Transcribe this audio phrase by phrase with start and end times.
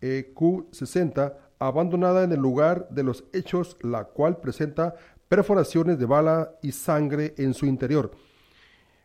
[0.00, 1.34] eh, Q60
[1.66, 4.94] abandonada en el lugar de los hechos, la cual presenta
[5.28, 8.10] perforaciones de bala y sangre en su interior.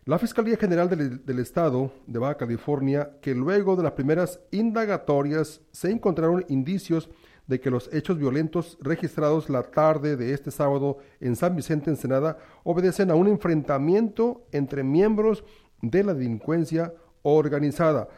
[0.04, 5.90] La Fiscalía General del, Estado de Baja California, que luego de las primeras indagatorias se
[5.90, 7.10] encontraron indicios
[7.48, 12.38] de que los hechos violentos registrados la tarde de este sábado en San Vicente Ensenada
[12.64, 15.44] obedecen a un enfrentamiento entre miembros
[15.82, 18.10] de la delincuencia organizada.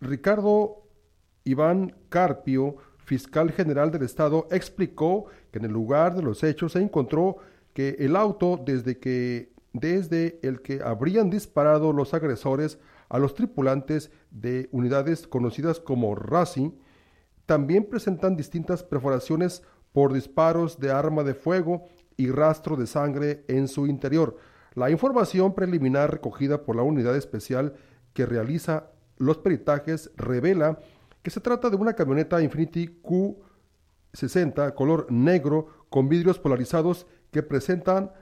[0.00, 0.86] Ricardo
[1.44, 2.76] Iván Carpio,
[3.10, 7.38] fiscal general del estado, explicó que en el lugar de los hechos se encontró
[7.74, 12.78] que el auto desde que desde el que habrían disparado los agresores
[13.08, 16.72] a los tripulantes de unidades conocidas como RACI
[17.46, 23.66] también presentan distintas perforaciones por disparos de arma de fuego y rastro de sangre en
[23.66, 24.36] su interior.
[24.74, 27.74] La información preliminar recogida por la unidad especial
[28.14, 30.78] que realiza los peritajes revela
[31.22, 38.12] que se trata de una camioneta Infiniti Q60 color negro con vidrios polarizados que presentan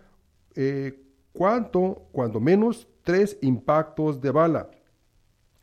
[0.54, 4.70] eh, cuanto, cuando menos tres impactos de bala.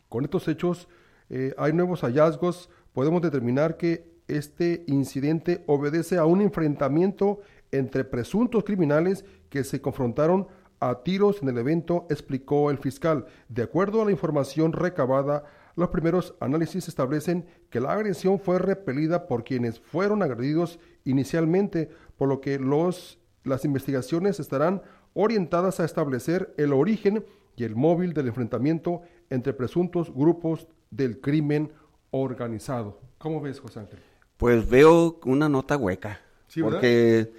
[0.10, 0.88] Con estos hechos
[1.30, 2.70] eh, hay nuevos hallazgos.
[2.94, 7.42] Podemos determinar que este incidente obedece a un enfrentamiento
[7.72, 10.48] entre presuntos criminales que se confrontaron
[10.80, 13.26] a tiros en el evento, explicó el fiscal.
[13.50, 15.44] De acuerdo a la información recabada,
[15.76, 22.30] los primeros análisis establecen que la agresión fue repelida por quienes fueron agredidos inicialmente, por
[22.30, 24.82] lo que los, las investigaciones estarán
[25.14, 27.26] orientadas a establecer el origen
[27.56, 31.72] y el móvil del enfrentamiento entre presuntos grupos del crimen
[32.12, 33.02] organizado.
[33.18, 34.00] ¿Cómo ves, José Ángel?
[34.38, 36.22] Pues veo una nota hueca.
[36.48, 37.34] Sí, porque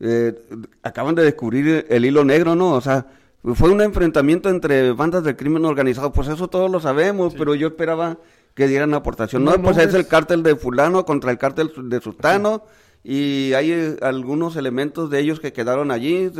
[0.00, 0.34] eh,
[0.82, 2.72] acaban de descubrir el hilo negro, ¿no?
[2.72, 3.06] O sea,
[3.54, 6.12] fue un enfrentamiento entre bandas del crimen organizado.
[6.12, 8.18] Pues eso todos lo sabemos, pero yo esperaba
[8.54, 9.44] que dieran aportación.
[9.44, 12.64] No, No, pues no, es es- el cártel de fulano contra el cártel de sultano.
[13.04, 16.30] Y hay eh, algunos elementos de ellos que quedaron allí.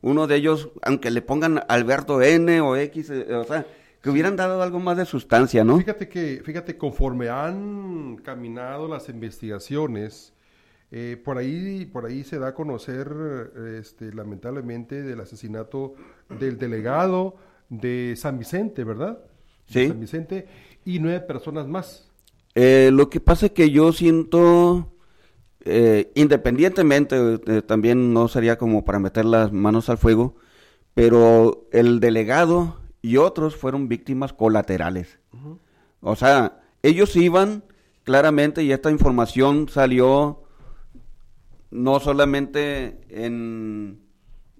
[0.00, 3.66] Uno de ellos, aunque le pongan Alberto N o X, eh, o sea,
[4.00, 5.78] que hubieran dado algo más de sustancia, ¿no?
[5.78, 10.32] Fíjate que, fíjate, conforme han caminado las investigaciones,
[10.92, 13.10] eh, por ahí, por ahí se da a conocer,
[13.80, 15.94] este, lamentablemente, del asesinato
[16.28, 17.36] del delegado
[17.68, 19.18] de San Vicente, ¿verdad?
[19.68, 19.88] De Sí.
[19.88, 20.46] San Vicente
[20.84, 22.10] y nueve personas más.
[22.54, 24.92] Eh, lo que pasa es que yo siento,
[25.64, 30.36] eh, independientemente, eh, también no sería como para meter las manos al fuego,
[30.94, 35.18] pero el delegado y otros fueron víctimas colaterales.
[36.00, 37.64] O sea, ellos iban
[38.04, 40.42] claramente y esta información salió
[41.70, 44.03] no solamente en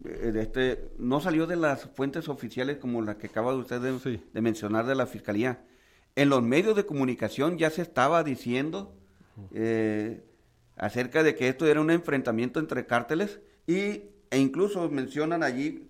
[0.05, 4.23] este no salió de las fuentes oficiales como la que acaba de usted de, Sí.
[4.33, 5.65] de mencionar de la fiscalía.
[6.17, 8.95] En los medios de comunicación ya se estaba diciendo
[9.53, 10.25] eh,
[10.77, 15.89] acerca de que esto era un enfrentamiento entre cárteles y, e incluso mencionan allí,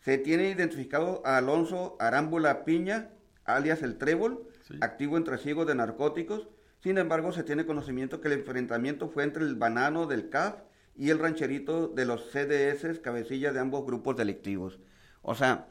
[0.00, 3.10] se tiene identificado a Alonso Arámbula Piña,
[3.44, 4.46] alias el Trébol,
[4.80, 6.48] activo en trasiego de narcóticos.
[6.80, 10.54] Sin embargo, se tiene conocimiento que el enfrentamiento fue entre el banano del CAF
[10.98, 14.80] y el rancherito de los CDS, cabecilla de ambos grupos delictivos.
[15.22, 15.68] O sea,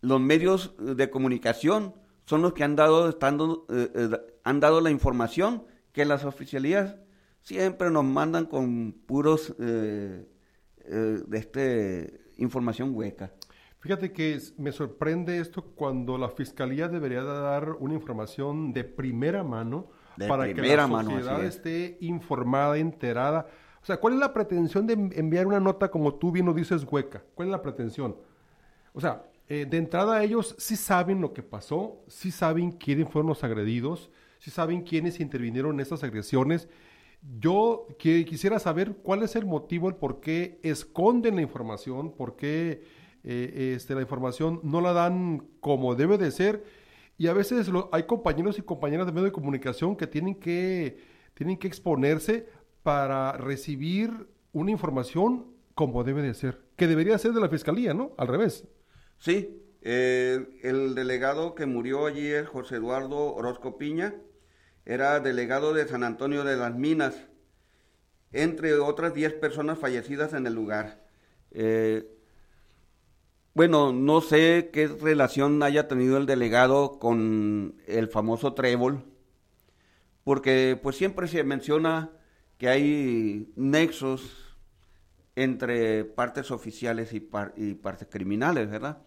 [0.00, 1.94] los medios de comunicación
[2.24, 4.10] son los que han dado, estando, eh, eh,
[4.44, 6.94] han dado la información que las oficialías
[7.42, 10.24] siempre nos mandan con puros eh,
[10.86, 13.32] de este información hueca.
[13.80, 19.88] Fíjate que me sorprende esto cuando la fiscalía debería dar una información de primera mano
[20.28, 23.48] para que la sociedad esté informada, enterada.
[23.82, 26.86] O sea, ¿cuál es la pretensión de enviar una nota como tú bien lo dices
[26.88, 27.22] hueca?
[27.34, 28.16] ¿Cuál es la pretensión?
[28.92, 33.28] O sea, eh, de entrada ellos sí saben lo que pasó, sí saben quiénes fueron
[33.28, 36.68] los agredidos, sí saben quiénes intervinieron en estas agresiones.
[37.38, 42.82] Yo quisiera saber cuál es el motivo, el por qué esconden la información, por qué
[43.24, 46.64] eh, este, la información no la dan como debe de ser.
[47.18, 50.98] Y a veces hay compañeros y compañeras de medio de comunicación que tienen que,
[51.34, 52.46] tienen que exponerse
[52.82, 58.12] para recibir una información como debe de ser, que debería ser de la fiscalía, ¿no?
[58.18, 58.66] Al revés.
[59.18, 64.14] Sí, el delegado que murió es José Eduardo Orozco Piña,
[64.84, 67.14] era delegado de San Antonio de las Minas,
[68.32, 71.06] entre otras 10 personas fallecidas en el lugar.
[71.50, 72.06] Eh,
[73.54, 79.04] bueno, no sé qué relación haya tenido el delegado con el famoso trébol,
[80.24, 82.10] porque pues siempre se menciona
[82.60, 84.54] que hay nexos
[85.34, 87.20] entre partes oficiales y,
[87.74, 88.98] partes criminales, ¿verdad?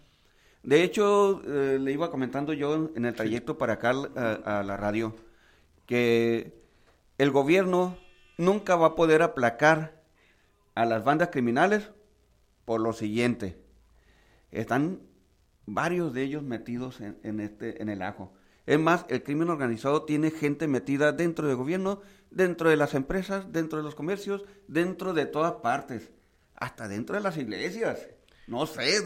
[0.63, 4.75] De hecho, eh, le iba comentando yo en el trayecto para acá a, a la
[4.75, 5.15] radio
[5.85, 6.53] que
[7.17, 7.97] el gobierno
[8.37, 10.03] nunca va a poder aplacar
[10.75, 11.91] a las bandas criminales
[12.65, 13.63] por lo siguiente
[14.53, 15.01] están
[15.65, 18.33] varios de ellos metidos en, este, en el ajo.
[18.65, 22.01] Es más, el crimen organizado tiene gente metida dentro del gobierno,
[22.31, 26.11] dentro de las empresas, dentro de los comercios, dentro de todas partes,
[26.55, 28.07] hasta dentro de las iglesias.
[28.47, 28.99] No sé,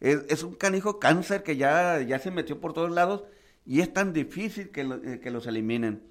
[0.00, 3.24] es, un canijo cáncer que ya, ya se metió por todos lados
[3.66, 6.02] y es tan difícil que, eh, que los eliminen.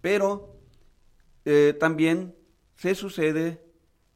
[0.00, 0.56] Pero
[1.44, 2.34] eh, también
[2.76, 3.62] se sucede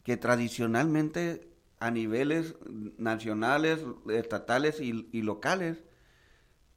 [0.02, 2.55] que tradicionalmente a niveles
[2.99, 5.82] nacionales, estatales y, locales,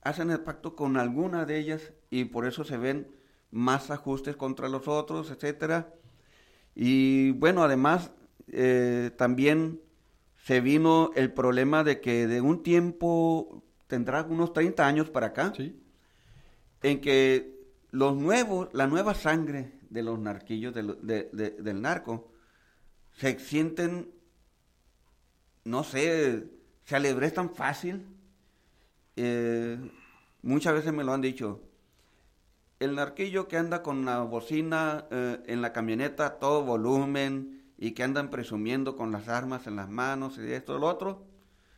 [0.07, 3.07] hacen el pacto con alguna de ellas y por eso se ven
[3.51, 5.93] más ajustes contra los otros, etcétera.
[6.75, 8.11] Y bueno, además
[8.47, 9.81] eh, también
[10.43, 15.53] se vino el problema de que de un tiempo, tendrá unos 30 años para acá,
[16.83, 17.57] en que
[17.91, 22.31] los nuevos, la nueva sangre de los narquillos, del narco,
[23.13, 24.11] se sienten
[25.67, 26.45] no sé,
[26.85, 28.05] se tan fácil.
[29.17, 29.77] Eh,
[30.47, 31.61] muchas veces me lo han dicho.
[32.79, 38.03] El narquillo que anda con la bocina eh, en la camioneta todo volumen y que
[38.03, 41.25] andan presumiendo con las armas en las manos y esto y lo otro,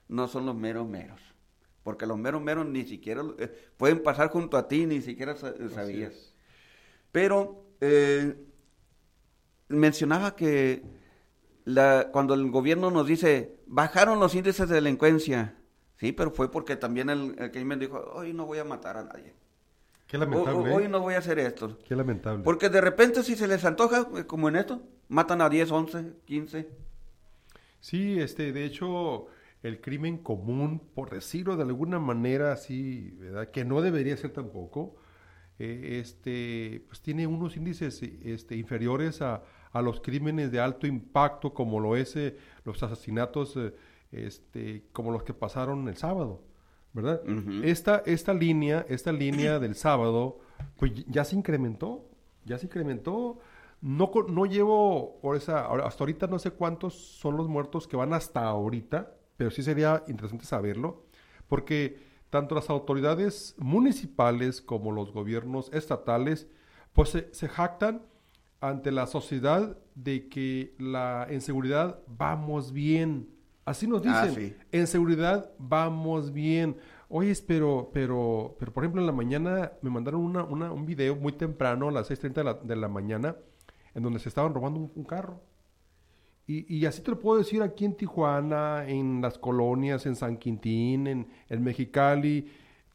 [0.08, 1.20] no son los meros meros.
[1.84, 6.36] Porque los meros meros ni siquiera eh, pueden pasar junto a ti, ni siquiera sabías.
[7.12, 7.66] Pero
[9.68, 10.84] mencionaba que
[12.12, 15.59] cuando el gobierno nos dice, bajaron los índices de delincuencia,
[16.00, 19.04] sí, pero fue porque también el, el crimen dijo, hoy no voy a matar a
[19.04, 19.34] nadie.
[20.08, 20.74] Qué lamentable.
[20.74, 20.90] hoy ¿eh?
[20.90, 21.78] no voy a hacer esto.
[21.88, 22.44] Qué lamentable.
[22.44, 26.14] Porque de repente si se les antoja, eh, como en esto, matan a 10, 11,
[26.26, 26.68] 15.
[27.80, 29.28] Sí, este, de hecho,
[29.62, 33.52] el crimen común, por decirlo de alguna manera así, ¿verdad?
[33.52, 34.96] Que no debería ser tampoco,
[35.60, 41.54] eh, este, pues tiene unos índices este, inferiores a, a los crímenes de alto impacto
[41.54, 43.74] como lo es eh, los asesinatos eh,
[44.12, 46.42] este, como los que pasaron el sábado,
[46.94, 47.22] ¿verdad?
[47.64, 50.40] esta, esta línea, esta línea del sábado,
[50.78, 52.06] pues ya se incrementó,
[52.46, 53.40] ya se incrementó.
[53.82, 58.14] No, no llevo por esa, hasta ahorita no sé cuántos son los muertos que van
[58.14, 61.06] hasta ahorita, pero sí sería interesante saberlo,
[61.48, 61.98] porque
[62.30, 66.48] tanto las autoridades municipales como los gobiernos estatales,
[66.94, 68.02] pues se, se jactan
[68.62, 73.30] ante la sociedad de que la en seguridad vamos bien.
[73.70, 74.58] Así nos ah, dicen.
[74.72, 76.76] En seguridad vamos bien.
[77.08, 81.16] Oye, pero, pero, pero por ejemplo en la mañana me mandaron una, una, un video
[81.16, 83.36] muy temprano, a las 6.30 de la, de la mañana,
[83.94, 85.44] en donde se estaban robando un, carro.
[86.48, 90.38] Y, y, así te lo puedo decir aquí en Tijuana, en las colonias, en San
[90.38, 92.52] Quintín, en, en Mexicali.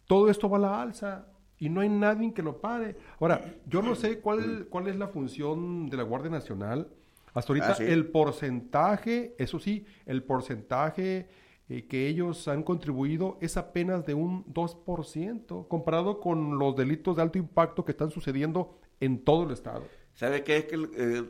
[0.09, 1.29] Todo esto va a la alza
[1.61, 2.97] y no hay nadie que lo pare.
[3.21, 6.89] Ahora, yo no sé cuál, cuál es la función de la Guardia Nacional.
[7.35, 11.27] Hasta ahorita ah, el porcentaje, eso sí, el porcentaje
[11.69, 17.23] eh, que ellos han contribuido es apenas de un 2%, comparado con los delitos de
[17.23, 19.83] alto impacto que están sucediendo en todo el Estado.
[20.15, 20.59] ¿Sabe qué?
[20.59, 21.25] Es que eh,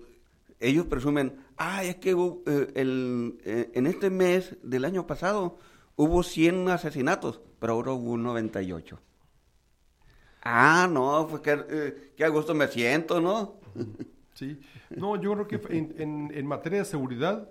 [0.61, 5.57] ellos presumen, ah, es que eh, el, en este mes del año pasado
[5.97, 9.01] hubo 100 asesinatos, pero ahora hubo 98.
[10.43, 13.61] Ah, no, pues qué, qué a gusto me siento, ¿no?
[14.35, 14.61] Sí.
[14.91, 17.49] No, yo creo que en, en, materia de seguridad,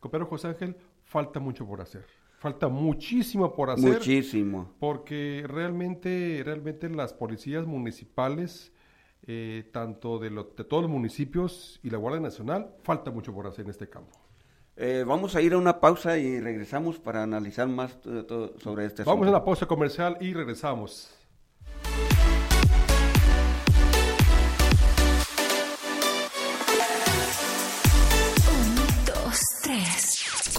[0.00, 2.04] compañero José Ángel, falta mucho por hacer.
[2.38, 3.94] Falta muchísimo por hacer.
[3.94, 4.74] Muchísimo.
[4.78, 8.72] Porque realmente, realmente las policías municipales,
[9.26, 13.64] eh, tanto de, de todos los municipios y la Guardia Nacional, falta mucho por hacer
[13.64, 14.26] en este campo.
[14.78, 19.10] Eh, vamos a ir a una pausa y regresamos para analizar más sobre este asunto.
[19.10, 21.16] Vamos a una pausa comercial y regresamos.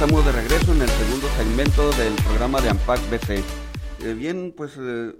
[0.00, 3.42] Estamos de regreso en el segundo segmento del programa de AMPAC BC.
[4.04, 5.12] Eh, bien, pues eh,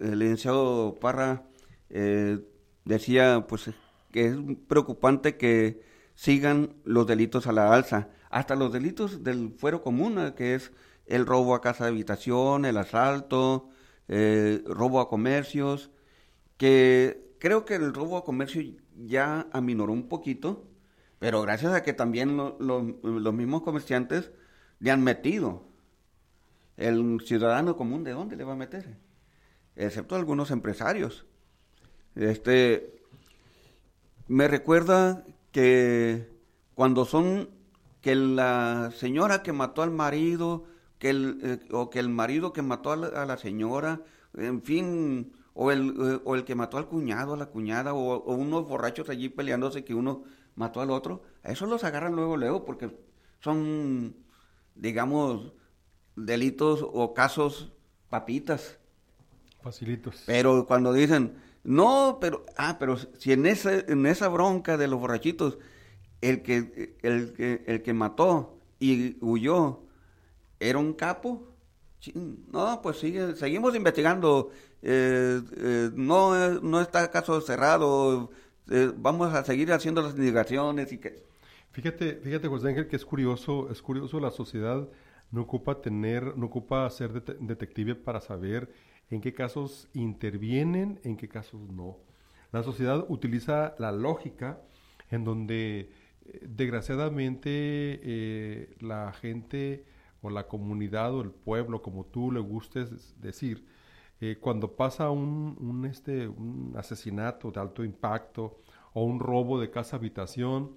[0.00, 1.44] el licenciado Parra
[1.88, 2.40] eh,
[2.84, 3.70] decía pues
[4.10, 4.36] que es
[4.66, 5.82] preocupante que
[6.16, 10.72] sigan los delitos a la alza, hasta los delitos del fuero común, que es
[11.06, 13.68] el robo a casa de habitación, el asalto,
[14.08, 15.92] robo a comercios,
[16.56, 18.64] que creo que el robo a comercio
[18.96, 20.66] ya aminoró un poquito,
[21.24, 24.30] pero gracias a que también los mismos comerciantes
[24.78, 25.62] le han metido.
[26.76, 28.98] El ciudadano común, ¿de dónde le va a meter?
[29.74, 31.24] Excepto algunos empresarios.
[32.14, 33.00] Este,
[34.28, 36.28] me recuerda que
[36.74, 37.48] cuando son
[38.02, 40.66] que la señora que mató al marido,
[40.98, 44.02] que el, eh, o que el marido que mató a la, señora,
[44.36, 48.12] en fin, o el, eh, o el que mató al cuñado, a la cuñada, o,
[48.12, 50.24] o, unos borrachos allí peleándose que uno
[50.54, 52.90] mató al otro, a eso los agarran luego, luego, porque
[53.40, 54.16] son,
[54.74, 55.52] digamos,
[56.16, 57.72] delitos o casos
[58.08, 58.78] papitas.
[59.62, 60.22] Facilitos.
[60.26, 65.00] Pero cuando dicen, no, pero, ah, pero si en esa, en esa bronca de los
[65.00, 65.58] borrachitos,
[66.20, 69.80] el que, el que, el que mató y huyó
[70.60, 71.54] era un capo,
[72.14, 74.50] no, pues sigue, seguimos investigando,
[74.82, 78.30] eh, eh, no, no está caso cerrado,
[78.70, 81.22] eh, vamos a seguir haciendo las investigaciones y que...
[81.72, 84.88] Fíjate, fíjate José Ángel, que es curioso, es curioso la sociedad
[85.32, 88.72] no ocupa tener, no ocupa ser detective para saber
[89.10, 91.98] en qué casos intervienen, en qué casos no.
[92.52, 94.60] La sociedad utiliza la lógica
[95.10, 95.90] en donde
[96.24, 99.84] eh, desgraciadamente eh, la gente
[100.22, 103.66] o la comunidad o el pueblo, como tú le gustes decir,
[104.30, 108.58] eh, cuando pasa un, este, un asesinato de alto impacto
[108.94, 110.76] o un robo de casa habitación,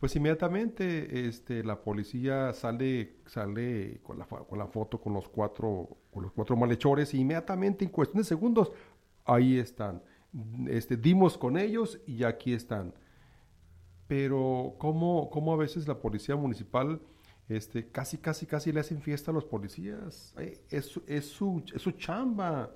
[0.00, 5.98] pues inmediatamente este, la policía sale, sale con, la, con la foto con los cuatro,
[6.10, 8.72] con los cuatro malhechores y inmediatamente en cuestión de segundos,
[9.24, 10.02] ahí están.
[10.68, 12.94] Este, dimos con ellos y aquí están.
[14.08, 17.00] Pero ¿cómo, cómo a veces la policía municipal
[17.48, 20.34] este, casi, casi, casi le hacen fiesta a los policías.
[20.36, 20.60] Es,
[21.06, 22.74] es, su, es su chamba.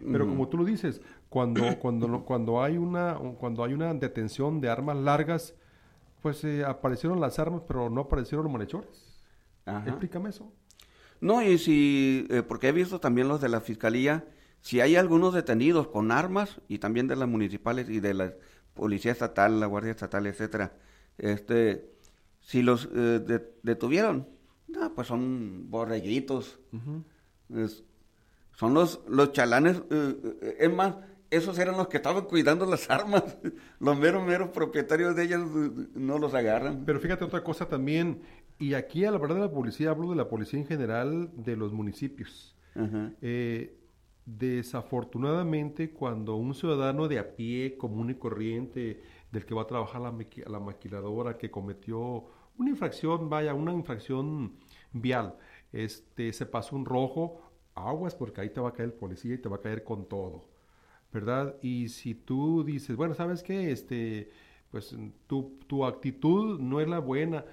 [0.00, 4.68] Pero como tú lo dices, cuando, cuando, cuando, hay una, cuando hay una detención de
[4.68, 5.54] armas largas,
[6.22, 9.20] pues eh, aparecieron las armas, pero no aparecieron los malhechores.
[9.86, 10.50] Explícame eso.
[11.20, 14.24] No, y si, eh, porque he visto también los de la fiscalía,
[14.60, 18.34] si hay algunos detenidos con armas, y también de las municipales y de la
[18.74, 20.72] policía estatal, la guardia estatal, etcétera,
[21.18, 21.90] este,
[22.40, 23.20] si los eh,
[23.62, 24.28] detuvieron,
[24.68, 26.58] no, pues son borreguitos.
[28.58, 30.96] Son los, los chalanes, eh, eh, es más,
[31.30, 33.22] esos eran los que estaban cuidando las armas.
[33.78, 35.40] Los meros, meros propietarios de ellas
[35.94, 36.82] no los agarran.
[36.84, 38.20] Pero fíjate otra cosa también,
[38.58, 41.54] y aquí a la verdad de la policía, hablo de la policía en general de
[41.54, 42.56] los municipios.
[44.26, 49.00] desafortunadamente, cuando un ciudadano de a pie, común y corriente,
[49.30, 50.12] del que va a trabajar la,
[50.46, 52.24] la maquiladora, que cometió
[52.58, 54.54] una infracción, vaya, una infracción
[54.92, 55.36] vial.
[55.72, 57.48] Este, se pasó un rojo,
[57.86, 60.08] aguas porque ahí te va a caer el policía y te va a caer con
[60.08, 60.48] todo,
[61.12, 61.56] ¿verdad?
[61.62, 63.70] Y si tú dices, bueno, ¿sabes qué?
[63.70, 64.30] Este,
[64.70, 67.44] pues tu, tu actitud no es la buena,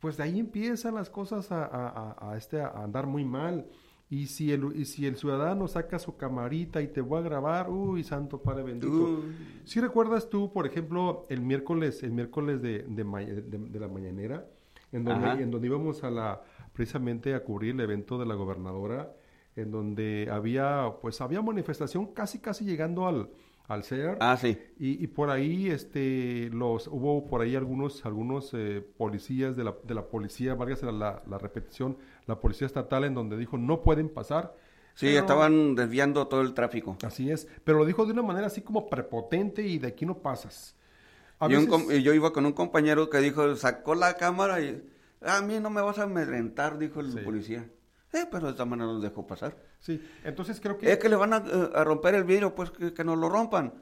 [0.00, 3.66] pues de ahí empiezan las cosas a, a, a, este, a andar muy mal.
[4.08, 7.70] Y si, el, y si el ciudadano saca su camarita y te va a grabar,
[7.70, 9.20] uy, santo padre bendito.
[9.64, 14.44] Si recuerdas tú, por ejemplo, el miércoles, el miércoles de, de, de, la mañanera,
[14.90, 19.12] en donde, en donde íbamos a la, precisamente a cubrir el evento de la gobernadora,
[19.60, 23.30] en donde había, pues había manifestación casi, casi llegando al,
[23.70, 24.16] al CER.
[24.20, 24.58] Ah, sí.
[24.78, 29.74] Y, y, por ahí, este, los, hubo por ahí algunos, algunos eh, policías de la,
[29.84, 34.08] de la policía, válgase la, la, repetición, la policía estatal, en donde dijo no pueden
[34.08, 34.56] pasar.
[34.94, 36.96] Sí, estaban desviando todo el tráfico.
[37.06, 40.18] Así es, pero lo dijo de una manera así como prepotente y de aquí no
[40.18, 40.74] pasas.
[41.48, 44.82] y, un, y yo iba con un compañero que dijo, sacó la cámara y
[45.22, 47.70] a mí no me vas a amedrentar, dijo el policía.
[48.12, 49.56] Eh, pero de esta manera los dejó pasar.
[49.78, 50.90] Sí, entonces creo que...
[50.90, 53.28] Es que le van a, eh, a romper el vidrio, pues que, que nos lo
[53.28, 53.74] rompan.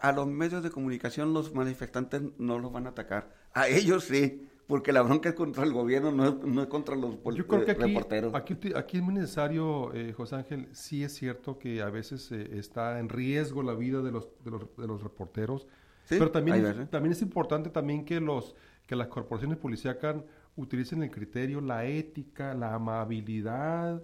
[0.00, 3.34] A los medios de comunicación los manifestantes no los van a atacar.
[3.52, 6.94] A ellos sí, porque la bronca es contra el gobierno, no es, no es contra
[6.94, 8.34] los Yo creo que aquí, reporteros.
[8.36, 12.50] Aquí, aquí es muy necesario, eh, José Ángel, sí es cierto que a veces eh,
[12.52, 15.66] está en riesgo la vida de los, de los, de los reporteros,
[16.04, 16.14] ¿Sí?
[16.18, 18.54] pero también es, también es importante también que, los,
[18.86, 20.16] que las corporaciones policíacas
[20.60, 24.02] utilicen el criterio, la ética, la amabilidad,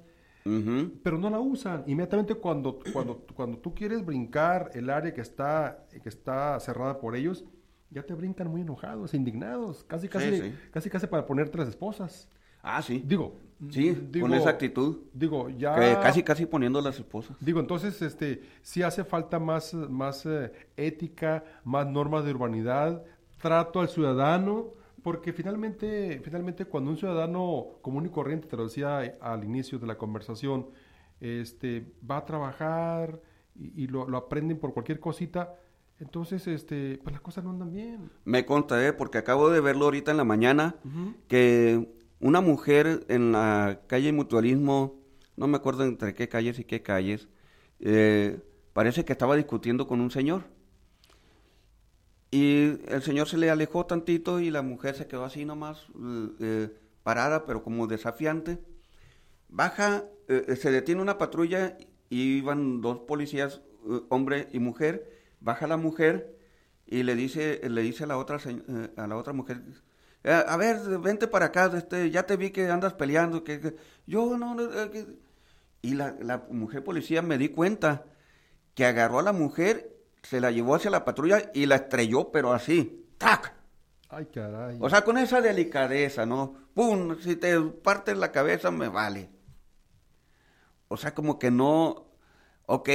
[1.02, 1.82] pero no la usan.
[1.86, 7.16] Inmediatamente cuando, cuando, cuando tú quieres brincar el área que está, que está cerrada por
[7.16, 7.44] ellos,
[7.90, 12.28] ya te brincan muy enojados, indignados, casi casi, casi casi para ponerte las esposas.
[12.62, 13.02] Ah, sí.
[13.06, 13.36] Digo,
[13.70, 14.98] sí, con esa actitud.
[15.12, 17.36] Digo, ya casi casi poniendo las esposas.
[17.40, 23.04] Digo, entonces este sí hace falta más más eh, ética, más normas de urbanidad,
[23.40, 24.72] trato al ciudadano,
[25.06, 29.86] porque finalmente, finalmente cuando un ciudadano común y corriente, te lo decía al inicio de
[29.86, 30.66] la conversación,
[31.20, 33.22] este, va a trabajar
[33.54, 35.54] y, lo, aprenden por cualquier cosita,
[36.00, 38.10] entonces, este, pues las cosas no andan bien.
[38.24, 38.92] Me consta, ¿eh?
[38.92, 40.74] porque acabo de verlo ahorita en la mañana,
[41.28, 41.88] que
[42.18, 44.96] una mujer en la calle Mutualismo,
[45.36, 47.28] no me acuerdo entre qué calles y qué calles,
[47.78, 48.40] eh,
[48.72, 50.55] parece que estaba discutiendo con un señor.
[52.30, 55.86] Y el señor se le alejó tantito y la mujer se quedó así nomás,
[56.40, 56.68] eh,
[57.02, 58.58] parada, pero como desafiante.
[59.48, 61.78] Baja, eh, se detiene una patrulla
[62.10, 65.08] y iban dos policías, eh, hombre y mujer.
[65.40, 66.36] Baja la mujer
[66.86, 68.40] y le dice, le dice a la otra,
[68.96, 69.62] a la otra mujer,
[70.24, 74.56] a ver, vente para acá, este, ya te vi que andas peleando, que, yo no,
[75.82, 78.06] y la, la mujer policía me di cuenta
[78.74, 79.95] que agarró a la mujer
[80.28, 83.54] se la llevó hacia la patrulla y la estrelló, pero así, ¡tac!
[84.08, 84.78] Ay, caray.
[84.80, 86.54] O sea, con esa delicadeza, ¿no?
[86.74, 87.16] ¡Pum!
[87.20, 89.30] Si te partes la cabeza, me vale.
[90.88, 92.06] O sea, como que no.
[92.66, 92.90] Ok,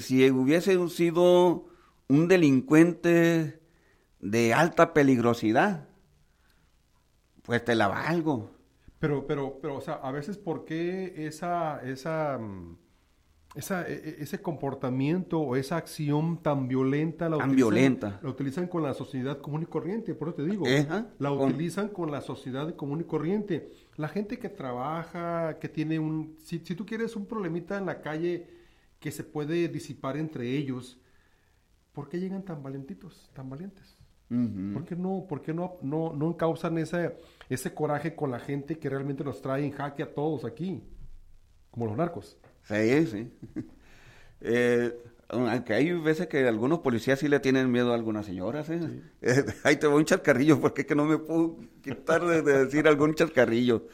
[0.00, 1.66] si hubiese sido
[2.08, 3.60] un delincuente
[4.20, 5.88] de alta peligrosidad,
[7.42, 8.50] pues te la valgo.
[8.98, 12.76] Pero, pero, pero, o sea, a veces, ¿por qué esa, esa, mm,
[13.56, 18.20] esa, e, e, ese comportamiento o esa acción tan violenta la, tan utilizan, violenta.
[18.22, 20.64] la utilizan con la sociedad común y corriente, por eso te digo,
[21.18, 23.72] la utilizan con la sociedad común y corriente.
[23.96, 28.02] La gente que trabaja, que tiene un, si, si, tú quieres un problemita en la
[28.02, 28.46] calle
[29.00, 30.98] que se puede disipar entre ellos,
[31.92, 33.96] ¿por qué llegan tan valentitos, tan valientes?
[34.28, 37.16] ¿Por qué no, por qué no, no, no causan ese,
[37.48, 40.82] ese coraje con la gente que realmente nos trae en jaque a todos aquí,
[41.70, 42.36] como los narcos?
[42.68, 43.32] Sí, sí.
[44.42, 44.94] Eh,
[45.28, 48.68] aunque hay veces que algunos policías sí le tienen miedo a algunas señoras.
[48.68, 49.02] ¿eh?
[49.22, 52.86] Eh, ahí te voy un charcarrillo, porque es que no me puedo quitar de, decir
[52.86, 53.88] algún charcarrillo.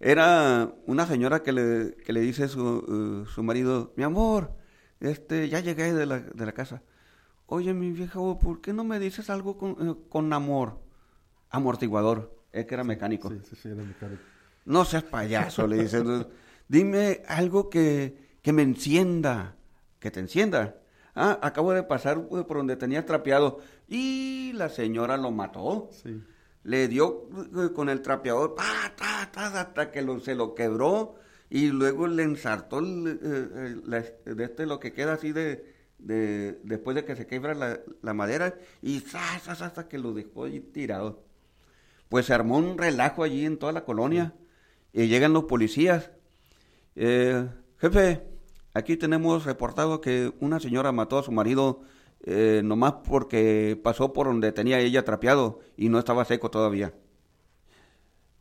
[0.00, 4.52] Era una señora que le, que le dice su, su marido, mi amor,
[5.00, 6.82] este, ya llegué de la, de la casa.
[7.46, 10.80] Oye, mi vieja, ¿por qué no me dices algo con, con amor?
[11.50, 12.36] Amortiguador.
[12.52, 13.30] Es que era mecánico.
[13.30, 14.22] Sí, sí, sí, era mecánico.
[14.64, 16.02] No seas payaso, le dice.
[16.68, 19.56] Dime algo que, que me encienda,
[19.98, 20.76] que te encienda.
[21.14, 25.88] Ah, acabo de pasar por donde tenía trapeado y la señora lo mató.
[25.90, 26.22] Sí.
[26.62, 31.16] Le dio eh, con el trapeador pa, ta, ta, hasta que lo, se lo quebró
[31.50, 36.94] y luego le ensartó el, eh, de este lo que queda así de, de después
[36.94, 41.24] de que se quebra la, la madera y hasta que lo dejó allí tirado.
[42.08, 44.34] Pues se armó un relajo allí en toda la colonia
[44.92, 46.10] y llegan los policías
[46.98, 48.22] eh, jefe,
[48.74, 51.82] aquí tenemos reportado que una señora mató a su marido
[52.24, 56.92] eh, nomás porque pasó por donde tenía ella trapeado y no estaba seco todavía.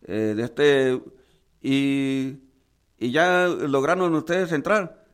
[0.03, 1.01] Eh, de este,
[1.61, 2.47] y
[2.99, 5.05] ¿Y ya lograron ustedes entrar?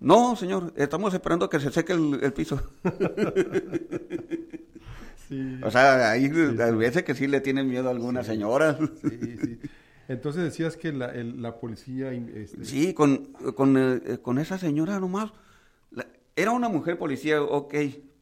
[0.00, 2.60] No, señor, estamos esperando que se seque el, piso.
[5.62, 8.78] O sea, hay veces que sí le tienen miedo a algunas señoras.
[10.08, 12.12] Entonces decías que la, la policía...
[12.12, 12.64] Este...
[12.64, 15.32] Sí, con, con, eh, con, esa señora nomás.
[16.34, 17.74] era una mujer policía, ok,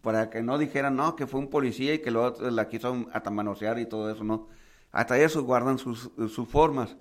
[0.02, 3.78] para que no dijeran, no, que fue un policía y que lo, la quiso atamanosear
[3.78, 4.48] y todo eso, no.
[4.90, 6.96] Hasta eso guardan sus, sus formas.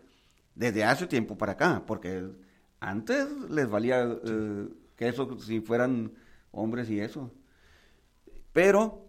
[0.54, 2.24] Desde hace tiempo para acá, porque
[2.80, 6.14] antes les valía eh, que eso, si fueran
[6.52, 7.32] hombres y eso.
[8.54, 9.06] Pero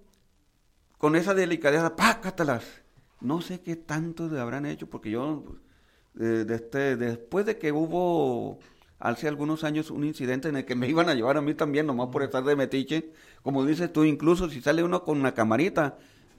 [0.98, 2.64] con esa delicadeza, pácatelas.
[3.20, 5.56] No sé qué tanto habrán hecho, porque yo,
[6.20, 8.59] eh, este, después de que hubo
[8.98, 11.87] hace algunos años un incidente en el que me iban a llevar a mí también,
[11.87, 15.98] nomás por estar de metiche, como dices tú, incluso si sale uno con una camarita,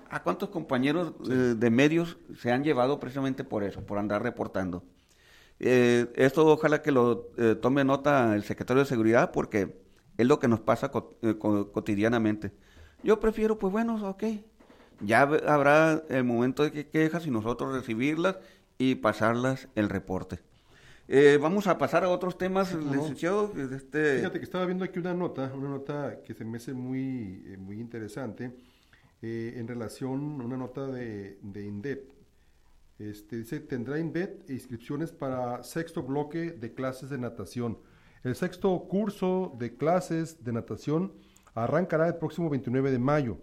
[0.10, 4.84] ¿a cuántos compañeros eh, de medios se han llevado precisamente por eso, por andar reportando?
[5.60, 9.82] Eh, esto ojalá que lo tome nota el secretario de Seguridad porque
[10.18, 12.52] es lo que nos pasa cotidianamente.
[13.04, 14.24] Yo prefiero, pues bueno, ok,
[15.02, 18.38] ya habrá el momento de que quejas y nosotros recibirlas
[18.78, 20.40] y pasarlas el reporte.
[21.10, 23.54] Eh, vamos a pasar a otros temas, licenciado.
[23.74, 24.18] Este...
[24.18, 27.58] Fíjate que estaba viendo aquí una nota, una nota que se me hace muy, eh,
[27.58, 28.54] muy interesante
[29.22, 32.12] eh, en relación a una nota de, de INDEP.
[33.00, 37.78] Este, dice, tendrá INDEP inscripciones para sexto bloque de clases de natación.
[38.24, 41.14] El sexto curso de clases de natación
[41.54, 43.38] arrancará el próximo 29 de mayo.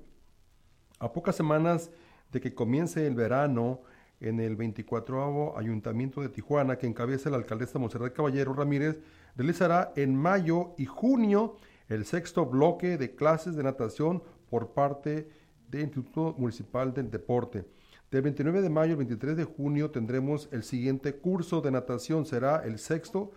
[0.99, 1.91] A pocas semanas
[2.31, 3.83] de que comience el verano,
[4.21, 9.01] en el 24 Ayuntamiento de Tijuana, que encabeza la alcaldesa Monserrat Caballero Ramírez,
[9.37, 11.57] realizará en mayo y junio
[11.89, 15.29] el sexto bloque de clases de natación por parte
[15.69, 17.67] del Instituto Municipal del Deporte.
[18.11, 22.65] Del 29 de mayo al 23 de junio tendremos el siguiente curso de natación, será
[22.65, 23.33] el sexto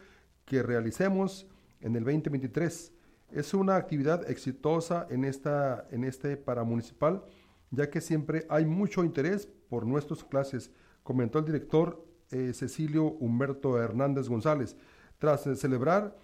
[0.45, 1.47] que realicemos
[1.81, 2.93] en el 2023.
[3.31, 7.23] Es una actividad exitosa en, esta, en este paramunicipal,
[7.71, 10.71] ya que siempre hay mucho interés por nuestras clases,
[11.03, 14.75] comentó el director eh, Cecilio Humberto Hernández González.
[15.17, 16.17] Tras eh, celebrar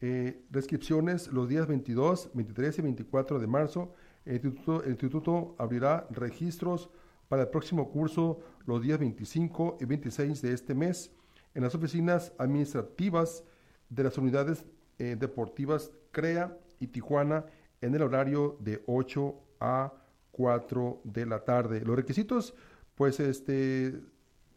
[0.00, 4.40] eh, descripciones los días 22, 23 y 24 de marzo, el
[4.86, 6.90] instituto, abrirá registros
[7.28, 11.10] para el próximo curso los días 25 y 26 de este mes
[11.54, 13.44] en las oficinas administrativas
[13.88, 14.66] de las unidades
[14.98, 17.46] deportivas CREA y Tijuana
[17.80, 19.92] en el horario de 8 a
[20.32, 21.80] 4 de la tarde.
[21.80, 22.54] Los requisitos,
[23.00, 23.98] pues, este,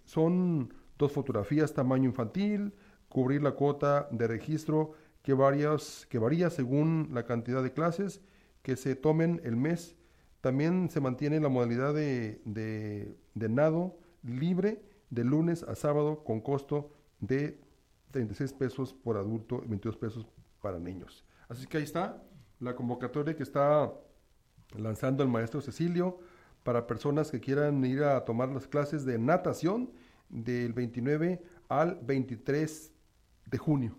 [0.03, 2.73] son dos fotografías tamaño infantil,
[3.07, 8.19] cubrir la cuota de registro que, varias, que varía según la cantidad de clases
[8.61, 9.95] que se tomen el mes.
[10.41, 16.41] También se mantiene la modalidad de, de, de nado libre de lunes a sábado con
[16.41, 17.61] costo de
[18.11, 20.27] 36 pesos por adulto y 22 pesos
[20.61, 21.23] para niños.
[21.47, 22.21] Así que ahí está
[22.59, 23.93] la convocatoria que está
[24.77, 26.19] lanzando el maestro Cecilio
[26.63, 29.91] para personas que quieran ir a tomar las clases de natación
[30.29, 32.91] del 29 al 23
[33.45, 33.95] de junio.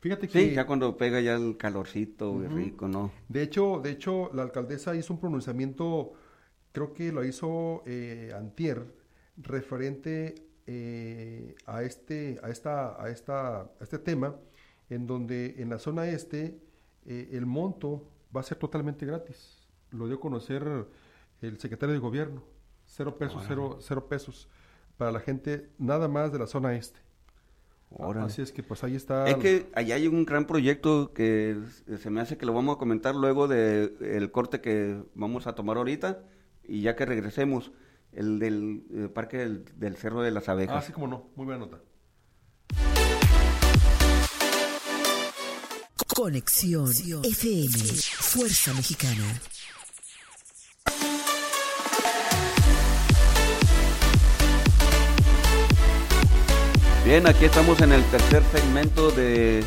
[0.00, 3.10] Fíjate que sí, ya cuando pega ya el calorcito rico, ¿no?
[3.28, 6.12] De hecho, de hecho, la alcaldesa hizo un pronunciamiento,
[6.72, 8.84] creo que lo hizo eh, antier,
[9.38, 10.34] referente
[10.66, 14.36] eh, a este, a esta, a esta, a este tema
[14.90, 16.58] en donde en la zona este
[17.06, 19.58] eh, el monto va a ser totalmente gratis.
[19.90, 20.86] Lo dio a conocer
[21.44, 22.42] el secretario de gobierno.
[22.86, 23.42] Cero pesos,
[23.80, 24.48] cero, pesos
[24.96, 27.00] para la gente nada más de la zona este.
[28.18, 29.28] Así es que pues ahí está.
[29.28, 31.56] Es que allá hay un gran proyecto que
[31.98, 35.54] se me hace que lo vamos a comentar luego del el corte que vamos a
[35.54, 36.24] tomar ahorita
[36.66, 37.72] y ya que regresemos,
[38.12, 40.76] el del eh, parque del, del, Cerro de las Abejas.
[40.76, 41.80] Ah, sí, como no, muy buena nota.
[46.14, 46.88] Conexión
[47.24, 49.24] FM, Fuerza Mexicana.
[57.04, 59.62] Bien, aquí estamos en el tercer segmento de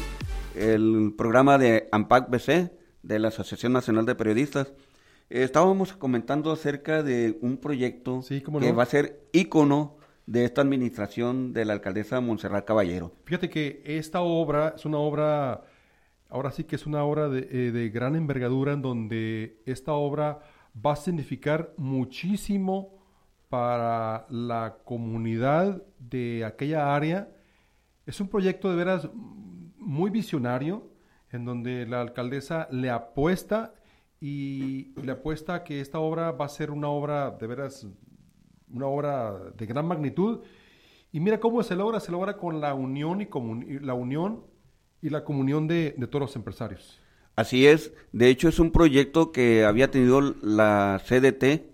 [0.56, 2.72] el programa de AMPAC BC
[3.04, 4.74] de la Asociación Nacional de Periodistas.
[5.30, 11.66] estábamos comentando acerca de un proyecto que va a ser ícono de esta administración de
[11.66, 13.14] la alcaldesa Montserrat Caballero.
[13.26, 15.62] Fíjate que esta obra es una obra
[16.30, 20.40] ahora sí que es una obra eh, de, gran envergadura en donde esta obra
[20.76, 22.98] va a significar muchísimo
[23.48, 27.30] para la comunidad de aquella área.
[28.06, 29.10] Es un proyecto de veras
[29.78, 30.92] muy visionario,
[31.32, 33.74] en donde la alcaldesa le apuesta
[34.20, 37.88] y, le apuesta que esta obra va a ser una obra de veras,
[38.72, 40.42] una obra de gran magnitud
[41.12, 44.46] Y mira cómo se logra, se logra con la unión y, la unión
[45.02, 47.00] y la comunión de, todos los empresarios.
[47.36, 51.70] Así es, de hecho es un proyecto que había tenido la CDT,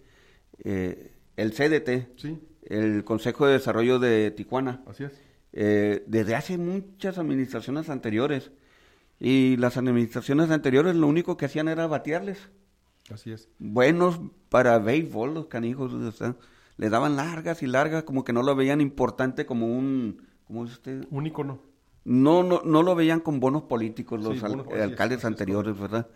[0.66, 2.40] eh, el CDT, ¿Sí?
[2.68, 4.84] El Consejo de Desarrollo de Tijuana.
[4.88, 5.12] Así es.
[5.54, 8.52] Eh, desde hace muchas administraciones anteriores.
[9.20, 12.50] Y las administraciones anteriores lo único que hacían era batearles.
[13.12, 13.50] Así es.
[13.60, 15.94] Buenos para béisbol, los canijos.
[15.94, 16.36] O
[16.78, 20.28] le daban largas y largas, como que no lo veían importante como un...
[20.46, 21.06] ¿Cómo es usted?
[21.10, 21.62] Un icono.
[22.04, 26.10] No, no, no lo veían con bonos políticos los alcaldes anteriores, ¿verdad?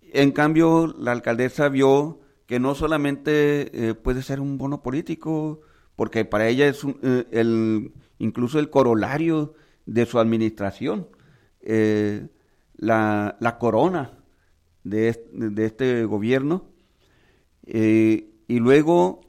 [0.00, 5.60] En cambio, la alcaldesa vio que no solamente eh, puede ser un bono político,
[5.98, 11.08] porque para ella es eh, el, incluso el corolario de su administración,
[11.60, 12.28] eh,
[12.76, 14.12] la, la, corona
[14.84, 16.70] de este, de este gobierno,
[17.66, 19.20] y luego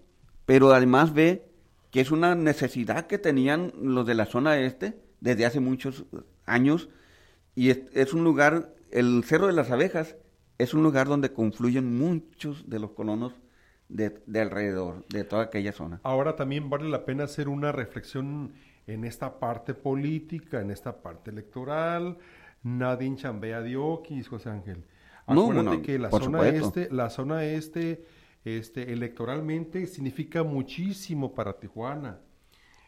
[0.46, 1.50] pero además ve
[1.92, 6.06] que es una necesidad que tenían los de la zona este desde hace muchos
[6.46, 6.90] años
[7.56, 10.16] y es, un lugar, el Cerro de las Abejas
[10.58, 13.34] es un lugar donde confluyen muchos de los colonos
[13.90, 16.00] de, alrededor, de toda aquella zona.
[16.04, 18.54] Ahora también vale la pena hacer una reflexión
[18.88, 22.18] en esta parte política, en esta parte electoral.
[22.64, 24.86] Nadie chambea de Oquis, José Ángel.
[25.26, 28.06] Acuérdate que la zona este, la zona este
[28.46, 32.20] este, electoralmente significa muchísimo para Tijuana.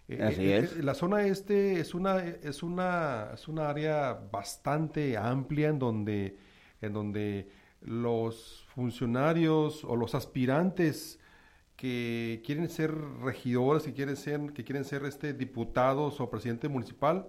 [0.07, 0.77] Eh, Así eh, es.
[0.77, 6.37] La zona este es una, es una, es una área bastante amplia en donde,
[6.81, 7.49] en donde
[7.81, 11.19] los funcionarios o los aspirantes
[11.75, 17.27] que quieren ser regidores, que quieren ser, que quieren ser este, diputados o presidente municipal,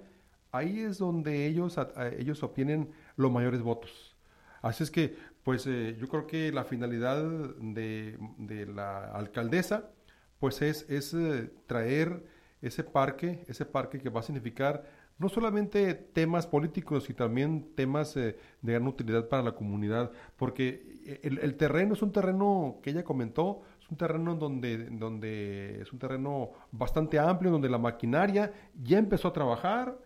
[0.51, 1.79] ahí es donde ellos,
[2.19, 4.15] ellos obtienen los mayores votos.
[4.61, 8.17] Así es que pues eh, yo creo que la finalidad de,
[8.73, 9.91] la alcaldesa
[10.39, 12.25] pues es, es eh, traer
[12.61, 14.85] ese parque, ese parque que va a significar
[15.23, 21.21] no solamente temas políticos, sino también temas eh, de gran utilidad para la comunidad, porque
[21.23, 26.01] el, terreno es un terreno que ella comentó, es un terreno donde, donde es un
[26.01, 29.97] terreno bastante amplio, donde la maquinaria ya empezó a trabajar,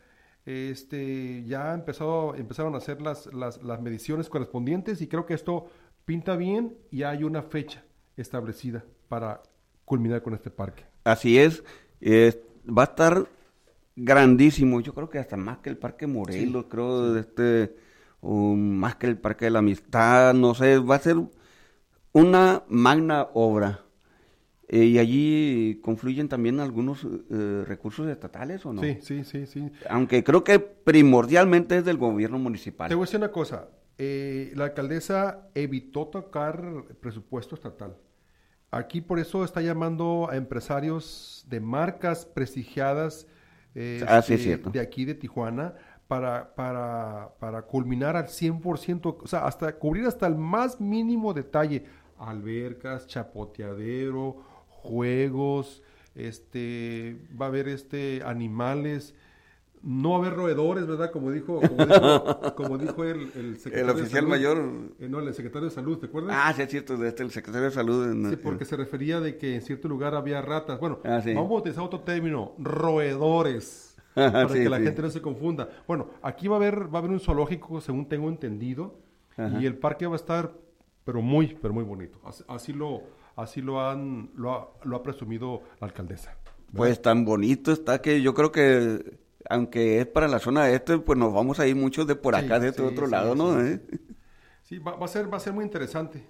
[0.45, 5.71] este, ya empezado, empezaron a hacer las, las, las, mediciones correspondientes y creo que esto
[6.05, 7.83] pinta bien y hay una fecha
[8.19, 9.43] establecida para
[9.87, 10.85] culminar con este parque.
[11.05, 11.65] Así es,
[12.67, 13.27] va a estar
[13.97, 17.75] grandísimo, yo creo que hasta más que el Parque Morelos, creo, este,
[18.23, 21.17] más que el Parque de la Amistad, no sé, va a ser
[22.13, 23.83] una magna obra.
[24.69, 28.83] Eh, ¿Y allí confluyen también algunos eh, recursos estatales o no?
[28.83, 29.71] Sí, sí, sí, sí.
[29.89, 32.89] Aunque creo que primordialmente es del gobierno municipal.
[32.89, 33.69] Te voy a decir una cosa.
[33.97, 37.97] Eh, la alcaldesa evitó tocar presupuesto estatal.
[38.73, 43.29] Aquí por eso está llamando a empresarios de marcas prestigiadas
[44.07, 45.75] ah, este, de aquí de Tijuana
[46.09, 51.85] para, para, para culminar al 100%, o sea, hasta cubrir hasta el más mínimo detalle.
[52.19, 55.83] Albercas, chapoteadero, juegos,
[56.15, 59.15] este, va a haber este, animales,
[59.83, 61.11] no va a haber roedores, ¿verdad?
[61.11, 61.61] Como dijo,
[62.57, 64.59] como dijo, el, el, secretario el oficial mayor.
[64.99, 66.37] Eh, no, el secretario de salud, ¿te acuerdas?
[66.39, 68.31] Ah, sí, es cierto, este, el secretario de salud.
[68.31, 70.81] sí, porque se refería de que en cierto lugar había ratas.
[70.81, 75.69] Bueno, ah, vamos a utilizar otro término, roedores, para que la gente no se confunda.
[75.87, 78.99] Bueno, aquí va a haber, va a haber un zoológico, según tengo entendido,
[79.61, 80.53] y el parque va a estar,
[81.05, 82.19] pero muy, pero muy bonito.
[82.49, 83.03] así lo
[83.37, 86.35] Así lo, han, lo, ha, lo ha presumido la alcaldesa.
[86.75, 91.19] Pues tan bonito está que yo creo que, aunque es para la zona este, pues
[91.19, 93.61] nos vamos a ir muchos de por acá, de este otro lado, ¿no?
[93.61, 93.81] ¿Eh?
[94.63, 96.25] Sí, va, a ser, va a ser muy interesante.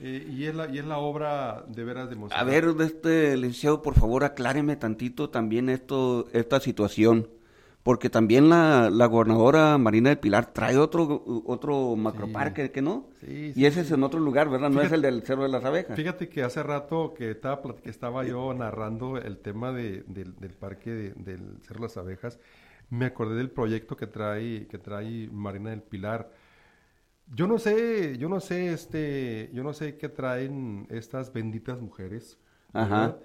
[0.00, 3.82] Eh, y, es la, y es la obra de veras de A ver, este licenciado,
[3.82, 7.28] por favor, acláreme tantito también esto, esta situación
[7.82, 13.08] porque también la, la, gobernadora Marina del Pilar trae otro otro macroparque, ¿que no?
[13.20, 14.70] Sí, y ese es en otro lugar, ¿verdad?
[14.70, 15.96] No es el del Cerro de las Abejas.
[15.96, 21.12] Fíjate que hace rato que estaba, que estaba yo narrando el tema de, del parque
[21.16, 22.38] del Cerro de las Abejas,
[22.92, 26.30] me acordé del proyecto que trae, que trae Marina del Pilar.
[27.26, 32.38] Yo no sé, yo no sé, este, yo no sé qué traen estas benditas mujeres.
[32.74, 33.16] Ajá.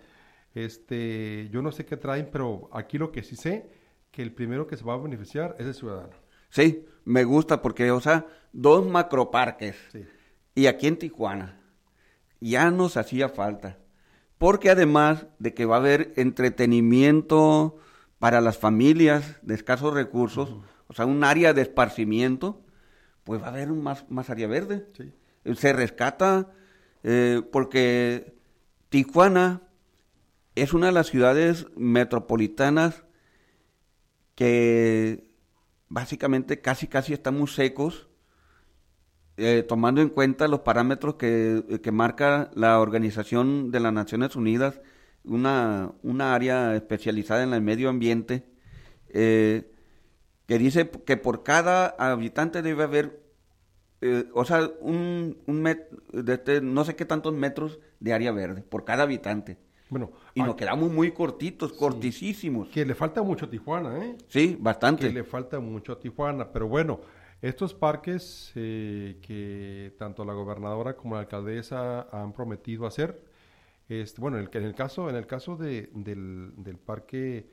[0.55, 3.69] Este, yo no sé qué traen, pero aquí lo que sí sé
[4.09, 6.15] que el primero que se va a beneficiar es el ciudadano.
[6.49, 9.75] Sí, me gusta porque, o sea, dos macroparques.
[9.91, 10.05] Sí.
[10.55, 11.59] Y aquí en Tijuana
[12.39, 13.79] ya nos hacía falta.
[14.37, 17.79] Porque además de que va a haber entretenimiento
[18.19, 20.55] para las familias de escasos recursos,
[20.87, 22.61] o sea, un área de esparcimiento,
[23.23, 24.87] pues va a haber un más, más área verde.
[24.95, 25.13] Sí.
[25.55, 26.51] Se rescata
[27.03, 28.35] eh, porque
[28.89, 29.61] Tijuana
[30.55, 33.03] es una de las ciudades metropolitanas
[34.35, 35.27] que
[35.89, 38.07] básicamente casi casi estamos secos,
[39.37, 44.81] eh, tomando en cuenta los parámetros que, que, marca la Organización de las Naciones Unidas,
[45.27, 48.43] una, una área especializada en el medio ambiente,
[49.09, 49.71] eh,
[50.45, 53.21] que dice que por cada habitante debe haber,
[54.01, 58.61] eh, o sea, un, un de este, no sé qué tantos metros de área verde
[58.61, 59.57] por cada habitante.
[59.89, 62.67] Bueno, y nos quedamos muy cortitos, cortisísimos.
[62.69, 64.17] Que le falta mucho a Tijuana, ¿eh?
[64.27, 65.07] Sí, bastante.
[65.07, 66.99] Que le falta mucho a Tijuana, pero bueno,
[67.41, 73.21] estos parques eh, que tanto la gobernadora como la alcaldesa han prometido hacer,
[73.89, 77.49] este, bueno, en el, en el caso, en el caso de, del, del parque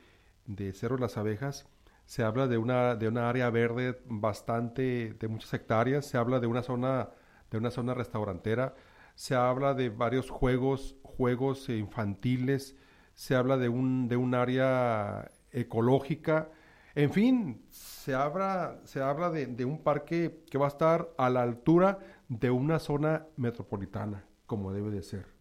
[0.46, 1.66] de Cerro de las Abejas,
[2.06, 6.46] se habla de una, de una área verde bastante, de muchas hectáreas, se habla de
[6.46, 7.10] una zona,
[7.50, 8.74] de una zona restaurantera,
[9.14, 12.76] se habla de varios juegos, juegos infantiles,
[13.14, 16.50] se habla de un, de un área ecológica,
[16.94, 21.42] en fin, se habla, se habla de, un parque que va a estar a la
[21.42, 25.33] altura de una zona metropolitana, como debe de ser.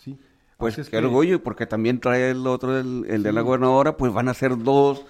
[0.00, 0.18] ¿Sí?
[0.56, 4.34] Pues qué orgullo, porque también trae el otro, el, de la gobernadora, pues van a
[4.34, 5.06] ser dos,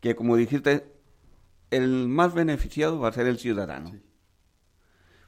[0.00, 0.90] que como dijiste,
[1.70, 3.92] el más beneficiado va a ser el ciudadano.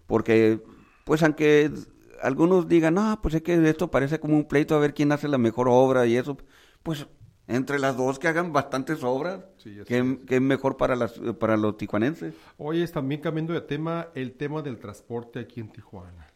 [0.06, 0.62] Porque,
[1.04, 1.70] pues aunque
[2.22, 5.28] algunos digan, no, pues es que esto parece como un pleito a ver quién hace
[5.28, 6.38] la mejor obra y eso,
[6.82, 7.06] pues
[7.46, 9.40] entre las dos que hagan bastantes obras,
[9.86, 12.32] que, es mejor para, las, para los tijuanenses.
[12.56, 16.31] Oye, también cambiando de tema, el tema del transporte aquí en Tijuana.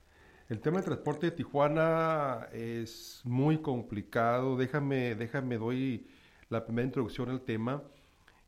[0.48, 4.56] El tema del transporte de Tijuana es muy complicado.
[4.56, 6.06] Déjame, déjame, doy
[6.48, 7.82] la primera introducción al tema.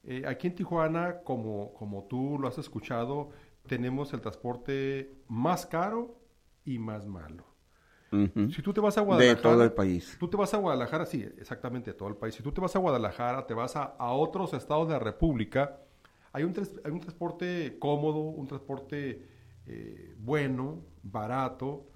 [0.05, 3.31] Eh, aquí en Tijuana, como, como tú lo has escuchado,
[3.67, 6.21] tenemos el transporte más caro
[6.65, 7.45] y más malo.
[8.11, 9.37] Si tú te vas a Guadalajara.
[9.37, 10.17] De todo el país.
[10.19, 12.35] Tú te vas a Guadalajara, sí, exactamente, de todo el país.
[12.35, 15.81] Si tú te vas a Guadalajara, te vas a, otros estados de la República,
[16.33, 19.38] hay un, hay un transporte cómodo, un transporte
[19.69, 21.87] eh, bueno, barato,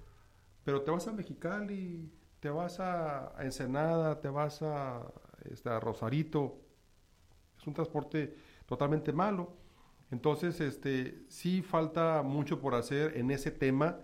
[0.63, 5.11] pero te vas a Mexicali, te vas a, Ensenada, te vas a,
[5.49, 6.61] este, Rosarito,
[7.57, 9.57] es un transporte totalmente malo.
[10.11, 13.99] Entonces, este, sí falta mucho por hacer en ese tema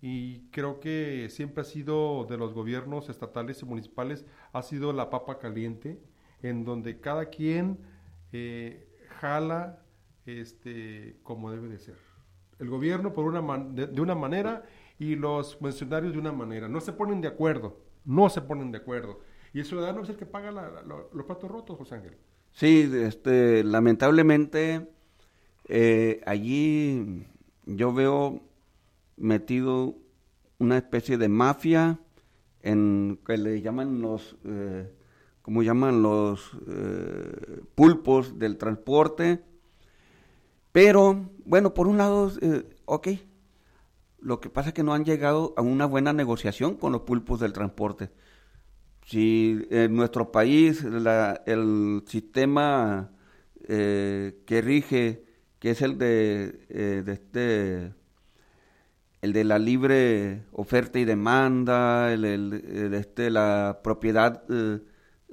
[0.00, 5.10] y creo que siempre ha sido de los gobiernos estatales y municipales, ha sido la
[5.10, 6.02] papa caliente,
[6.42, 7.78] en donde cada quien
[8.32, 8.88] eh,
[9.20, 9.84] jala
[10.26, 12.11] este, como debe de ser.
[12.62, 14.64] El gobierno por una de, una manera
[14.96, 16.68] y los funcionarios de una manera.
[16.68, 19.18] No se ponen de acuerdo, no se ponen de acuerdo.
[19.52, 22.16] Y el ciudadano es el que paga los platos rotos, José Ángel.
[22.52, 24.86] Sí, este, lamentablemente
[25.64, 27.26] eh, allí
[27.66, 28.40] yo veo
[29.16, 29.96] metido
[30.58, 31.98] una especie de mafia
[32.62, 34.88] en que le llaman los, eh,
[35.42, 36.00] ¿cómo llaman?
[36.00, 39.42] Los eh, pulpos del transporte.
[40.72, 43.08] Pero, bueno, por un lado, eh, ok,
[44.20, 47.40] lo que pasa es que no han llegado a una buena negociación con los pulpos
[47.40, 48.10] del transporte.
[49.06, 53.10] Si en nuestro país el sistema
[53.68, 55.24] eh, que rige,
[55.58, 56.52] que es el de,
[57.04, 57.92] de este
[59.22, 64.80] el de la libre oferta y demanda, el, este, la propiedad eh,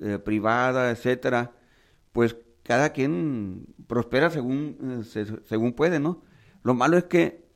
[0.02, 1.52] eh, privada, etcétera,
[2.14, 2.38] pues
[2.70, 6.22] cada quien prospera según, eh, según puede, ¿no?
[6.62, 7.50] Lo malo es que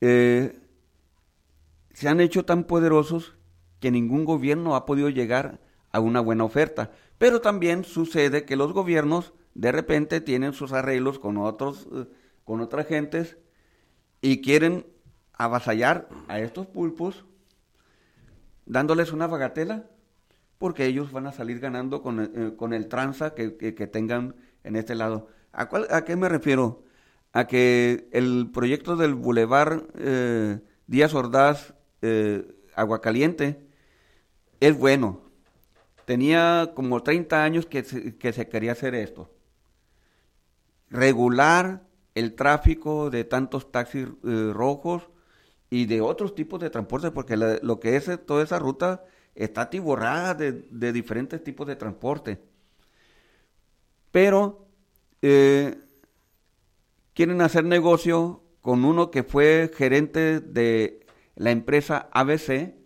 [0.00, 3.36] se han hecho tan poderosos
[3.80, 5.58] que ningún gobierno ha podido llegar
[5.90, 6.92] a una buena oferta.
[7.18, 11.88] Pero también sucede que los gobiernos de repente tienen sus arreglos con otros,
[12.44, 13.36] con otras gentes
[14.20, 14.86] y quieren
[15.32, 17.24] avasallar a estos pulpos
[18.66, 19.86] dándoles una bagatela
[20.58, 24.76] porque ellos van a salir ganando con, eh, con el tranza que, que, tengan en
[24.76, 25.28] este lado.
[25.52, 26.82] ¿A, cuál, ¿A qué me refiero?
[27.32, 33.66] A que el proyecto del Boulevard eh, Díaz Ordaz eh, Aguacaliente
[34.60, 35.20] es bueno.
[36.04, 39.30] Tenía como 30 años que se, que se quería hacer esto.
[40.90, 41.82] Regular
[42.14, 45.08] el tráfico de tantos taxis rojos
[45.70, 49.04] y de otros tipos de transporte, porque lo que es toda esa ruta
[49.34, 52.40] está tiborrada de, diferentes tipos de transporte.
[54.14, 54.68] Pero
[55.22, 55.76] eh,
[57.14, 61.04] quieren hacer negocio con uno que fue gerente de
[61.34, 62.76] la empresa ABC,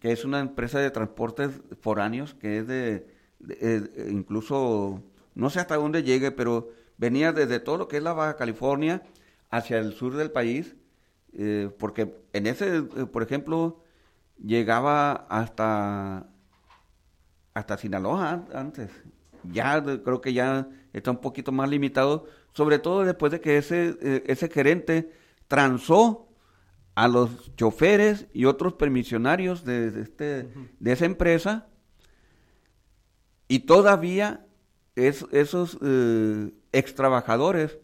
[0.00, 3.06] que es una empresa de transportes foráneos, que es de,
[3.38, 5.04] de incluso,
[5.36, 9.04] no sé hasta dónde llegue, pero venía desde todo lo que es la Baja California
[9.50, 10.74] hacia el sur del país
[11.32, 12.82] eh, porque en ese, eh,
[13.12, 13.84] por ejemplo,
[14.42, 16.26] llegaba hasta
[17.54, 18.90] hasta Sinaloa antes.
[19.44, 23.96] Ya creo que ya está un poquito más limitado, sobre todo después de que ese,
[24.00, 25.12] eh, ese gerente
[25.48, 26.28] transó
[26.94, 31.68] a los choferes y otros permisionarios de, este, de esa empresa
[33.48, 34.46] y todavía
[34.94, 37.78] es, esos eh, ex trabajadores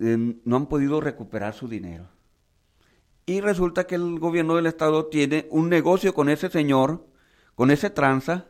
[0.00, 2.08] eh, no han podido recuperar su dinero.
[3.26, 7.06] Y resulta que el gobierno del estado tiene un negocio con ese señor,
[7.54, 8.48] con ese tranza,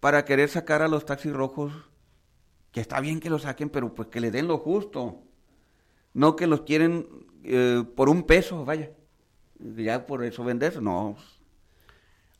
[0.00, 1.72] para querer sacar a los taxis rojos,
[2.72, 5.22] que está bien que lo saquen, pero pues que le den lo justo.
[6.14, 7.06] No que los quieren
[7.44, 8.92] eh, por un peso, vaya.
[9.58, 11.16] Ya por eso venderse, no.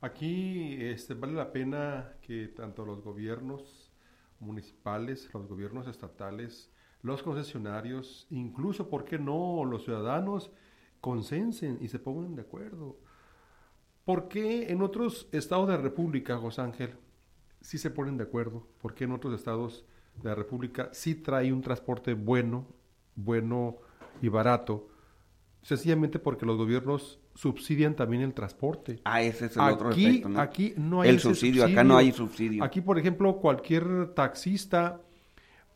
[0.01, 3.91] Aquí este, vale la pena que tanto los gobiernos
[4.39, 6.71] municipales, los gobiernos estatales,
[7.03, 10.53] los concesionarios, incluso, ¿por qué no?, los ciudadanos
[11.01, 12.97] consensen y se pongan de acuerdo.
[14.05, 16.95] ¿Por qué en otros estados de la República, José Ángel,
[17.61, 18.67] sí se ponen de acuerdo?
[18.81, 19.85] ¿Por qué en otros estados
[20.23, 22.67] de la República sí trae un transporte bueno,
[23.15, 23.79] bueno
[24.23, 24.89] y barato?
[25.63, 29.01] Sencillamente porque los gobiernos subsidian también el transporte.
[29.05, 30.41] Ah, ese es el otro efecto, ¿no?
[30.41, 32.65] Aquí no hay el subsidio, acá no hay subsidio.
[32.65, 35.01] Aquí, por ejemplo, cualquier taxista,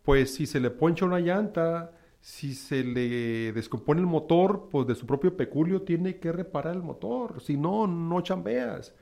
[0.03, 4.95] pues si se le poncha una llanta, si se le descompone el motor, pues de
[4.95, 8.95] su propio peculio tiene que reparar el motor, si no, no chambeas.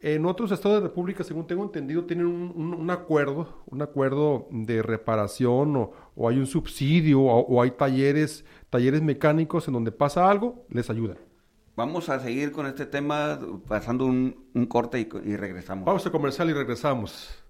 [0.00, 5.74] En otros estados de República, según tengo entendido, tienen un, acuerdo, un acuerdo de reparación
[6.14, 11.16] o, hay un subsidio o, hay talleres, talleres mecánicos en donde pasa algo, les ayuda.
[11.74, 15.84] Vamos a seguir con este tema pasando un, corte y, y regresamos.
[15.84, 17.42] Vamos a comercial y regresamos.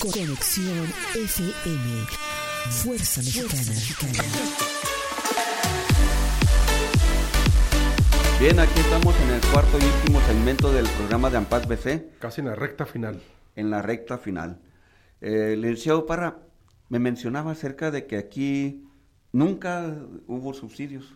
[0.00, 2.06] Conexión FM.
[2.70, 4.91] Fuerza Mexicana.
[8.42, 12.18] Bien, aquí estamos en el cuarto y último segmento del programa de AMPAS BC.
[12.18, 13.22] Casi en la recta final.
[13.54, 14.60] En la recta final.
[15.20, 16.42] Eh, licenciado Parra,
[16.88, 18.88] me mencionaba acerca de que aquí
[19.30, 21.14] nunca hubo subsidios.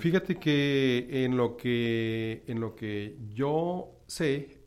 [0.00, 4.64] Fíjate que en lo que en lo que yo sé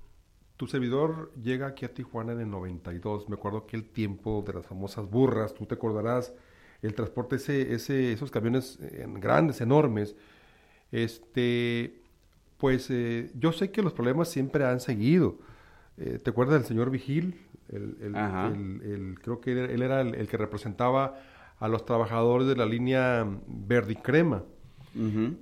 [0.56, 3.28] tu servidor llega aquí a Tijuana en el 92.
[3.28, 6.34] Me acuerdo que el tiempo de las famosas burras, tú te acordarás,
[6.82, 10.16] el transporte, ese, ese, esos camiones eh, grandes, enormes.
[10.92, 12.02] Este,
[12.58, 15.38] pues eh, yo sé que los problemas siempre han seguido.
[15.98, 17.36] Eh, ¿Te acuerdas del señor Vigil?
[17.70, 21.20] El, el, creo que él, era el, que representaba
[21.60, 24.44] a los trabajadores de la línea verde y crema.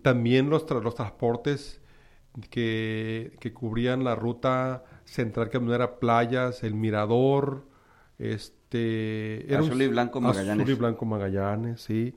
[0.01, 1.81] También los, los transportes
[2.49, 7.65] que, que cubrían la ruta Central Camionera Playas, El Mirador,
[8.19, 9.47] este...
[9.57, 10.63] Azul y Blanco Magallanes.
[10.63, 12.13] Azul y Blanco Magallanes, sí.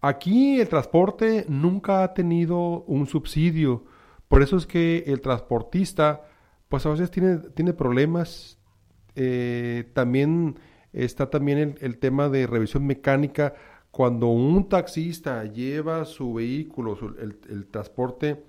[0.00, 3.84] Aquí el transporte nunca ha tenido un subsidio.
[4.28, 6.28] Por eso es que el transportista,
[6.68, 8.58] pues a veces tiene, tiene problemas.
[9.14, 10.58] Eh, también
[10.92, 13.54] está también el, tema de revisión mecánica.
[13.90, 18.44] Cuando un taxista lleva su vehículo, el, el transporte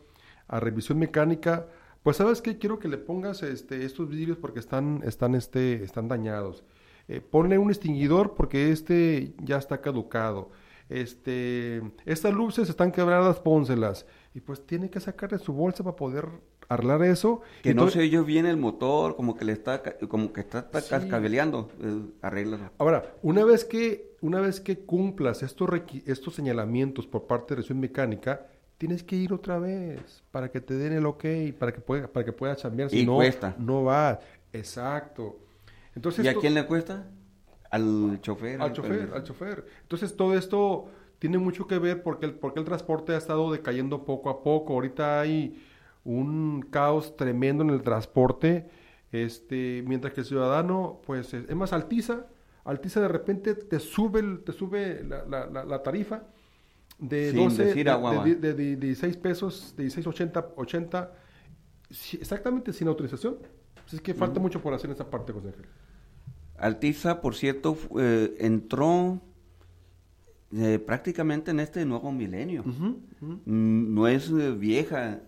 [0.48, 1.68] a revisión mecánica,
[2.08, 6.08] pues sabes qué, quiero que le pongas este, estos vidrios porque están, están, este, están
[6.08, 6.64] dañados.
[7.10, 10.52] Eh, ponle un extinguidor porque este ya está caducado.
[10.90, 14.06] Este, estas luces están quebradas, pónselas.
[14.34, 16.30] Y pues tiene que sacarle su bolsa para poder
[16.70, 17.42] arreglar eso.
[17.62, 21.70] Que no se oye bien el motor, como que le está, como que está, cascabeleando,
[21.82, 25.70] eh, Ahora, una vez que, una vez que cumplas estos,
[26.06, 30.76] estos señalamientos por parte de revisión mecánica, tienes que ir otra vez para que te
[30.76, 31.26] den el ok,
[31.58, 32.90] para que pueda, para que puedas cambiar.
[32.90, 33.56] Si y no, cuesta.
[33.58, 34.20] No va.
[34.54, 35.40] Exacto.
[35.96, 37.08] Entonces, ¿Y a quién le cuesta?
[37.70, 38.61] Al chofer.
[38.61, 39.65] Al chofer, al chofer.
[39.82, 40.89] Entonces todo esto
[41.20, 44.74] tiene mucho que ver porque el, porque el transporte ha estado decayendo poco a poco.
[44.74, 45.61] Ahorita hay
[46.03, 48.70] un caos tremendo en el transporte,
[49.11, 52.28] este, mientras que el ciudadano, pues, es, más altiza,
[52.63, 56.24] altiza de repente te sube, te sube la, la, la tarifa
[56.97, 61.11] de 12, de, de, 16 pesos, de 16.80, 80,
[61.89, 63.38] exactamente sin autorización.
[63.91, 65.65] es que falta mucho por hacer en esa parte, José Ángel.
[66.58, 69.22] Altiza, por cierto, eh, entró
[70.55, 72.64] eh, prácticamente en este nuevo milenio.
[72.64, 75.22] Mm, no es eh, vieja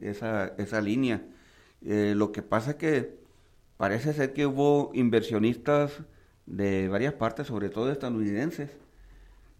[0.00, 1.26] esa, esa línea.
[1.80, 3.18] lo que pasa que
[3.76, 6.02] parece ser que hubo inversionistas
[6.46, 8.70] de varias partes, sobre todo estadounidenses,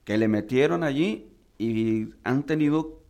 [0.05, 3.03] que le metieron allí y han tenido,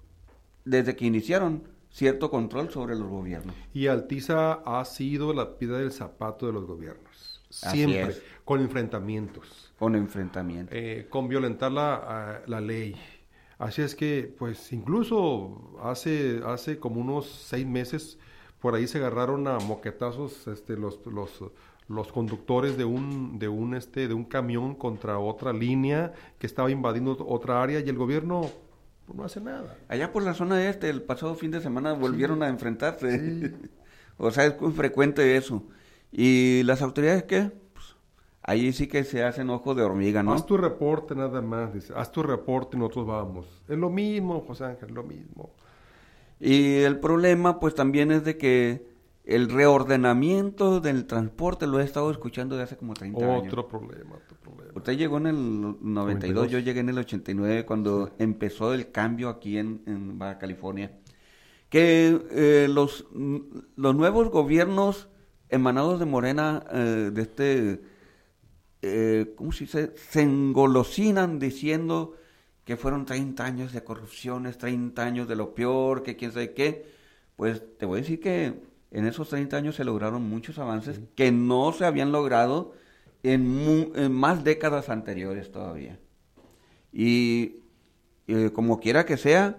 [0.65, 3.55] desde que iniciaron, cierto control sobre los gobiernos.
[3.75, 7.08] Y Altiza ha sido la piedra del zapato de los gobiernos.
[7.61, 9.73] Siempre, con enfrentamientos.
[9.79, 10.77] Con enfrentamientos.
[10.77, 12.97] Eh, con violentar la, la ley.
[13.59, 18.19] Así es que, pues, incluso hace, hace como unos seis meses,
[18.61, 21.43] por ahí se agarraron a moquetazos este, los, los,
[21.89, 26.71] los conductores de un, de un, este, de un camión contra otra línea que estaba
[26.71, 28.49] invadiendo otra área y el gobierno
[29.13, 29.77] no hace nada.
[29.89, 33.55] Allá por la zona este, el pasado fin de semana volvieron a enfrentarse.
[34.19, 35.65] o sea, es muy frecuente eso.
[36.13, 37.53] ¿Y las autoridades qué?
[37.73, 37.97] Pues,
[38.43, 40.33] ahí sí que se hacen ojo de hormiga, ¿no?
[40.33, 41.93] Haz tu reporte nada más, dice.
[41.97, 43.47] Haz tu reporte y nosotros vamos.
[43.69, 45.51] Es lo mismo, José Ángel, lo mismo.
[46.41, 48.87] Y el problema, pues también es de que
[49.29, 53.47] el reordenamiento del transporte lo he estado escuchando de hace como 30 otro años.
[53.49, 54.73] Otro problema, otro problema.
[54.75, 56.51] Usted llegó en el 92, 92.
[56.51, 60.93] yo llegué en el 89 cuando empezó el cambio aquí en, en Baja California.
[61.69, 63.05] Que eh, los,
[63.77, 65.09] los nuevos gobiernos
[65.49, 67.81] emanados de Morena, eh, de este,
[68.83, 69.93] eh, ¿cómo se dice?
[69.97, 72.17] Se engolosinan diciendo
[72.65, 76.87] que fueron 30 años de corrupciones, 30 años de lo peor, que quién sabe qué.
[77.37, 81.09] Pues te voy a decir que en esos 30 años se lograron muchos avances sí.
[81.15, 82.73] que no se habían logrado
[83.23, 85.99] en, en, más décadas anteriores todavía.
[86.93, 87.63] Y
[88.27, 89.59] eh, como quiera que sea,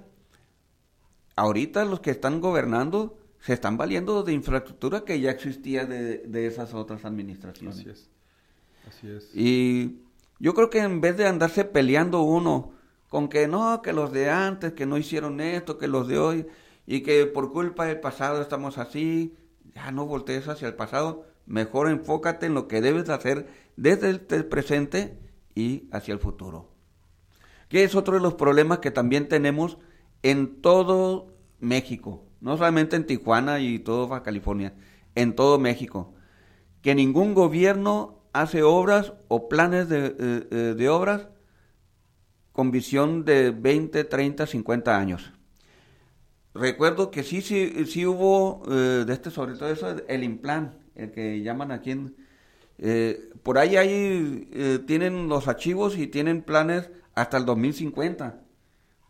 [1.36, 6.48] ahorita los que están gobernando se están valiendo de infraestructura que ya existía de, de
[6.48, 7.80] esas otras administraciones.
[7.80, 8.10] Así es.
[8.88, 9.36] Así es.
[9.36, 10.02] Y
[10.40, 12.74] yo creo que en vez de andarse peleando uno
[13.10, 16.48] con que no, que los de antes, que no hicieron esto, que los de hoy,
[16.86, 19.36] y que por culpa del pasado estamos así,
[19.74, 24.46] ya no voltees hacia el pasado, mejor enfócate en lo que debes hacer desde el
[24.46, 25.18] presente
[25.56, 26.70] y hacia el futuro.
[27.68, 29.78] Que es otro de los problemas que también tenemos
[30.24, 34.74] en todo México, no solamente en Tijuana y todo Baja California,
[35.16, 36.14] en todo México,
[36.82, 41.28] que ningún gobierno hace obras o planes de, eh, de obras
[42.52, 45.34] con visión de 20, 30, 50 años.
[46.54, 51.12] Recuerdo que sí, sí, sí hubo eh, de este, sobre todo eso, el implant, el
[51.12, 52.16] que llaman aquí en...
[52.80, 58.42] Eh, por ahí eh, tienen los archivos y tienen planes hasta el 2050.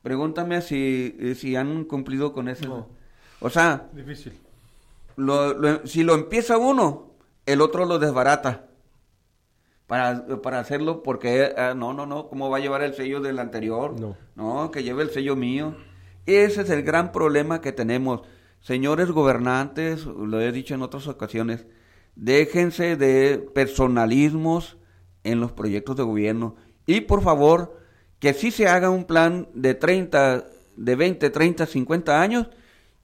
[0.01, 2.89] Pregúntame si, si han cumplido con eso.
[3.41, 4.33] O sea, Difícil.
[5.15, 7.13] lo, lo, si lo empieza uno,
[7.45, 8.65] el otro lo desbarata.
[9.87, 13.39] Para, para hacerlo, porque ah, no, no, no, ¿cómo va a llevar el sello del
[13.39, 13.99] anterior?
[13.99, 14.15] No.
[14.35, 15.75] No, que lleve el sello mío.
[16.27, 18.21] Ese es el gran problema que tenemos.
[18.61, 21.65] Señores gobernantes, lo he dicho en otras ocasiones,
[22.15, 24.77] déjense de personalismos
[25.23, 27.77] en los proyectos de gobierno y por favor
[28.19, 32.47] que sí se haga un plan de 30, de 20, 30, 50 años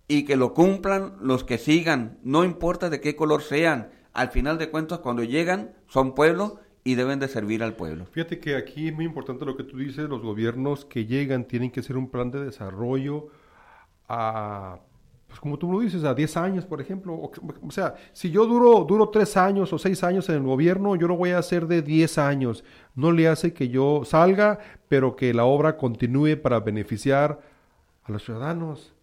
[0.07, 3.89] y que lo cumplan los que sigan, no importa de qué color sean.
[4.13, 8.05] Al final de cuentas, cuando llegan, son pueblo y deben de servir al pueblo.
[8.05, 11.71] Fíjate que aquí es muy importante lo que tú dices, los gobiernos que llegan tienen
[11.71, 13.29] que hacer un plan de desarrollo
[14.07, 14.79] a,
[15.27, 17.13] pues como tú lo dices, a 10 años, por ejemplo.
[17.13, 21.07] O, sea, si yo duro, duro 3 años o 6 años en el gobierno, yo
[21.07, 22.63] lo voy a hacer de 10 años.
[22.93, 27.41] No le hace que yo salga, pero que la obra continúe para beneficiar
[28.03, 28.94] a los ciudadanos.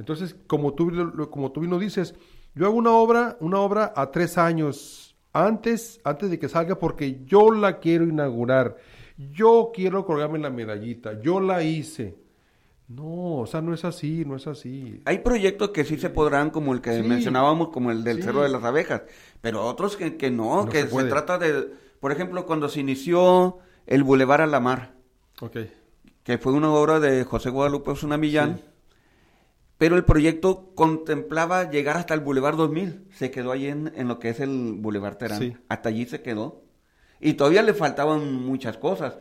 [0.00, 2.14] Entonces, como tú, como tú bien lo dices,
[2.54, 7.20] yo hago una obra, una obra a 3 años, antes, antes de que salga, porque
[7.26, 8.78] yo la quiero inaugurar.
[9.18, 11.20] Yo quiero colgarme la medallita.
[11.20, 12.16] Yo la hice.
[12.88, 15.02] No, o sea, no es así, no es así.
[15.04, 17.06] Hay proyectos que sí se podrán, como el que sí.
[17.06, 18.22] mencionábamos, como el del sí.
[18.22, 19.02] Cerro de las Abejas,
[19.42, 21.68] pero otros que, que no, no, que se, se, trata de,
[22.00, 24.94] por ejemplo, cuando se inició el Boulevard a la Mar,
[25.40, 25.70] okay.
[26.24, 28.06] que fue una obra de José Guadalupe sí
[29.80, 33.06] pero el proyecto contemplaba llegar hasta el Boulevard 2000.
[33.14, 35.38] Se quedó ahí en, en lo que es el Boulevard Terán.
[35.38, 35.56] Sí.
[35.70, 36.64] Hasta allí se quedó.
[37.18, 39.16] Y todavía le faltaban muchas cosas.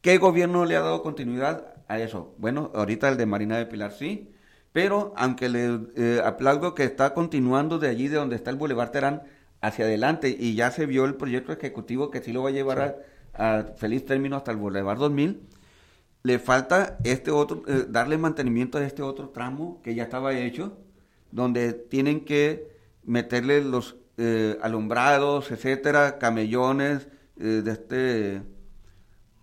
[0.00, 2.34] ¿Qué gobierno le ha dado continuidad a eso?
[2.38, 4.34] Bueno, ahorita el de Marina de Pilar sí.
[4.72, 8.90] Pero aunque le eh, aplaudo que está continuando de allí, de donde está el Boulevard
[8.90, 9.22] Terán,
[9.60, 10.36] hacia adelante.
[10.36, 13.30] Y ya se vio el proyecto ejecutivo que sí lo va a llevar sí.
[13.34, 15.53] a, a feliz término hasta el Boulevard 2000
[16.24, 20.78] le falta este otro, eh, darle mantenimiento a este otro tramo que ya estaba hecho,
[21.30, 22.66] donde tienen que
[23.04, 27.08] meterle los eh, alumbrados, etcétera, camellones,
[27.38, 28.42] eh, de este,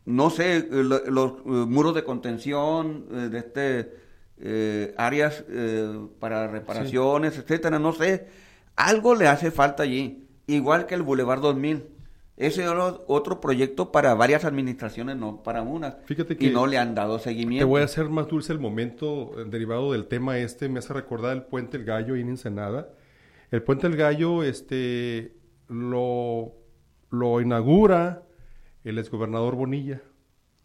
[0.05, 5.43] no sé, lo, los muros de contención, de este, áreas
[6.19, 7.41] para reparaciones, sí.
[7.41, 8.27] etcétera, no sé,
[8.75, 11.90] algo le hace falta allí, igual que el Boulevard 2000
[12.41, 15.97] ese era otro proyecto para varias administraciones, no para una.
[16.05, 17.65] Fíjate que y no le han dado seguimiento.
[17.65, 20.67] Te voy a hacer más dulce el momento el derivado del tema este.
[20.67, 22.89] Me hace recordar el Puente El Gallo en Ensenada.
[23.51, 25.35] El Puente El Gallo este,
[25.69, 26.53] lo,
[27.11, 28.23] lo inaugura
[28.83, 30.01] el exgobernador Bonilla.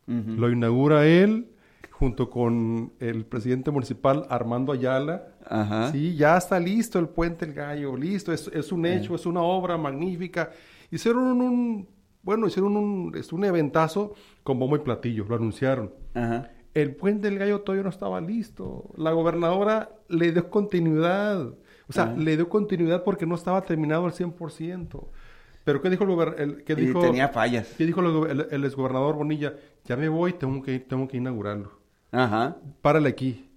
[0.07, 0.37] Uh -huh.
[0.37, 1.51] Lo inaugura él
[1.91, 5.29] junto con el presidente municipal Armando Ayala.
[5.45, 5.93] Ajá.
[5.93, 9.43] Sí, ya está listo el puente El Gallo, listo, es, es un hecho, es una
[9.43, 10.51] obra magnífica.
[10.91, 11.89] Hicieron un,
[12.22, 15.93] bueno, hicieron un, es un eventazo con bombo y platillo, lo anunciaron.
[16.14, 16.51] Ajá.
[16.74, 18.91] El puente del gallo todavía no estaba listo.
[18.97, 21.41] La gobernadora le dio continuidad.
[21.89, 22.16] O sea, Ajá.
[22.16, 25.09] le dio continuidad porque no estaba terminado al 100%.
[25.64, 27.74] Pero ¿qué dijo el, gober- el- qué Y dijo, tenía fallas.
[27.78, 29.55] ¿qué dijo el, el, el exgobernador Bonilla?
[29.84, 31.72] Ya me voy, tengo que, tengo que inaugurarlo.
[32.12, 32.57] Ajá.
[32.82, 33.49] Párale aquí.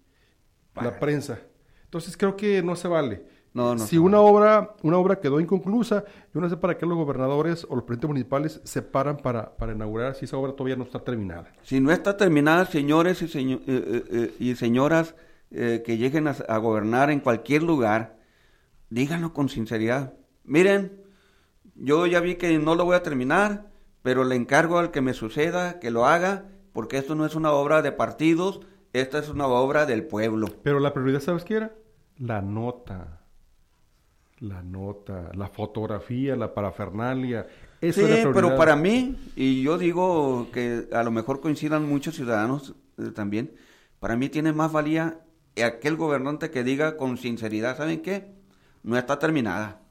[0.81, 1.39] La prensa.
[1.83, 3.23] Entonces creo que no se vale.
[3.59, 6.97] No, no si una obra, una obra quedó inconclusa, yo no sé para qué los
[6.97, 10.83] gobernadores o los presidentes municipales se paran para, para inaugurar si esa obra todavía no
[10.85, 11.51] está terminada.
[11.63, 15.15] Si no está terminada, señores y, seño- eh, eh, eh, y señoras
[15.51, 18.17] eh, que lleguen a, a gobernar en cualquier lugar,
[18.89, 20.13] díganlo con sinceridad.
[20.43, 21.01] Miren,
[21.75, 23.67] yo ya vi que no lo voy a terminar,
[24.01, 27.51] pero le encargo al que me suceda que lo haga, porque esto no es una
[27.51, 28.61] obra de partidos,
[28.93, 30.47] esta es una obra del pueblo.
[30.63, 31.71] Pero la prioridad, ¿sabes qué era?
[32.17, 33.18] La nota.
[34.39, 37.47] La nota, la fotografía, la parafernalia.
[37.81, 42.73] Eso sí, pero para mí, y yo digo que a lo mejor coincidan muchos ciudadanos
[42.97, 43.51] eh, también,
[43.99, 45.19] para mí tiene más valía
[45.63, 48.31] aquel gobernante que diga con sinceridad, ¿saben qué?
[48.83, 49.81] No está terminada.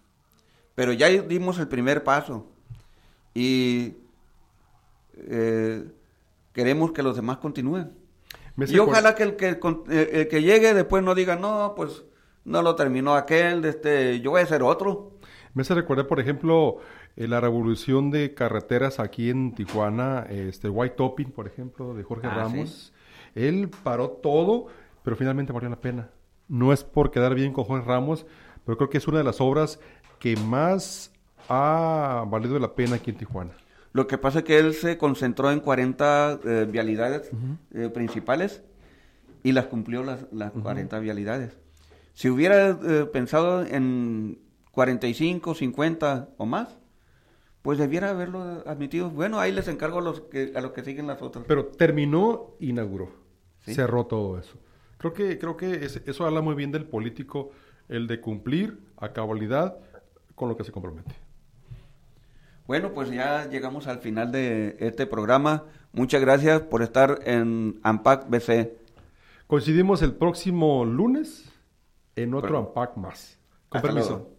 [0.74, 2.50] Pero ya dimos el primer paso
[3.34, 3.96] y
[5.16, 5.84] eh,
[6.52, 7.92] queremos que los demás continúen.
[8.70, 9.58] Y ojalá que el que, el-
[9.90, 12.04] el que llegue después no diga, no, pues
[12.48, 15.12] no lo terminó aquel, este, yo voy a hacer otro.
[15.54, 16.78] Me hace recordar, por ejemplo,
[17.16, 22.26] eh, la revolución de carreteras aquí en Tijuana, este White Topping, por ejemplo, de Jorge
[22.26, 22.92] Ah, Ramos.
[23.34, 24.66] Él paró todo,
[25.02, 26.10] pero finalmente valió la pena.
[26.48, 28.26] No es por quedar bien con Jorge Ramos,
[28.64, 29.78] pero creo que es una de las obras
[30.18, 31.12] que más
[31.48, 33.52] ha valido la pena aquí en Tijuana.
[33.92, 37.30] Lo que pasa es que él se concentró en 40 eh, vialidades
[37.74, 38.62] eh, principales
[39.42, 41.56] y las cumplió las, las 40 vialidades.
[42.18, 44.40] Si hubiera eh, pensado en
[44.72, 46.76] 45, 50 o más,
[47.62, 49.08] pues debiera haberlo admitido.
[49.08, 51.44] Bueno, ahí les encargo a los que, a los que siguen las otras.
[51.46, 53.12] Pero terminó, inauguró.
[53.60, 53.72] Sí.
[53.72, 54.58] Cerró todo eso.
[54.96, 57.52] Creo que, creo que es- eso habla muy bien del político,
[57.88, 59.76] el de cumplir a cabalidad
[60.34, 61.14] con lo que se compromete.
[62.66, 65.66] Bueno, pues ya llegamos al final de este programa.
[65.92, 68.72] Muchas gracias por estar en AMPAC BC.
[69.46, 71.47] Coincidimos el próximo lunes
[72.22, 72.68] en otro Bueno.
[72.68, 73.38] Unpack más.
[73.68, 74.10] Con Hasta permiso.
[74.10, 74.38] luego.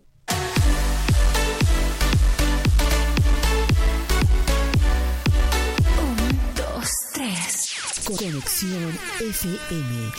[6.02, 7.76] Un, dos, tres.
[8.06, 10.12] Conexión FM.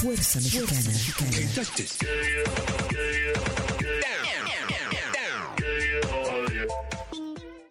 [0.00, 0.92] Fuerza Mexicana.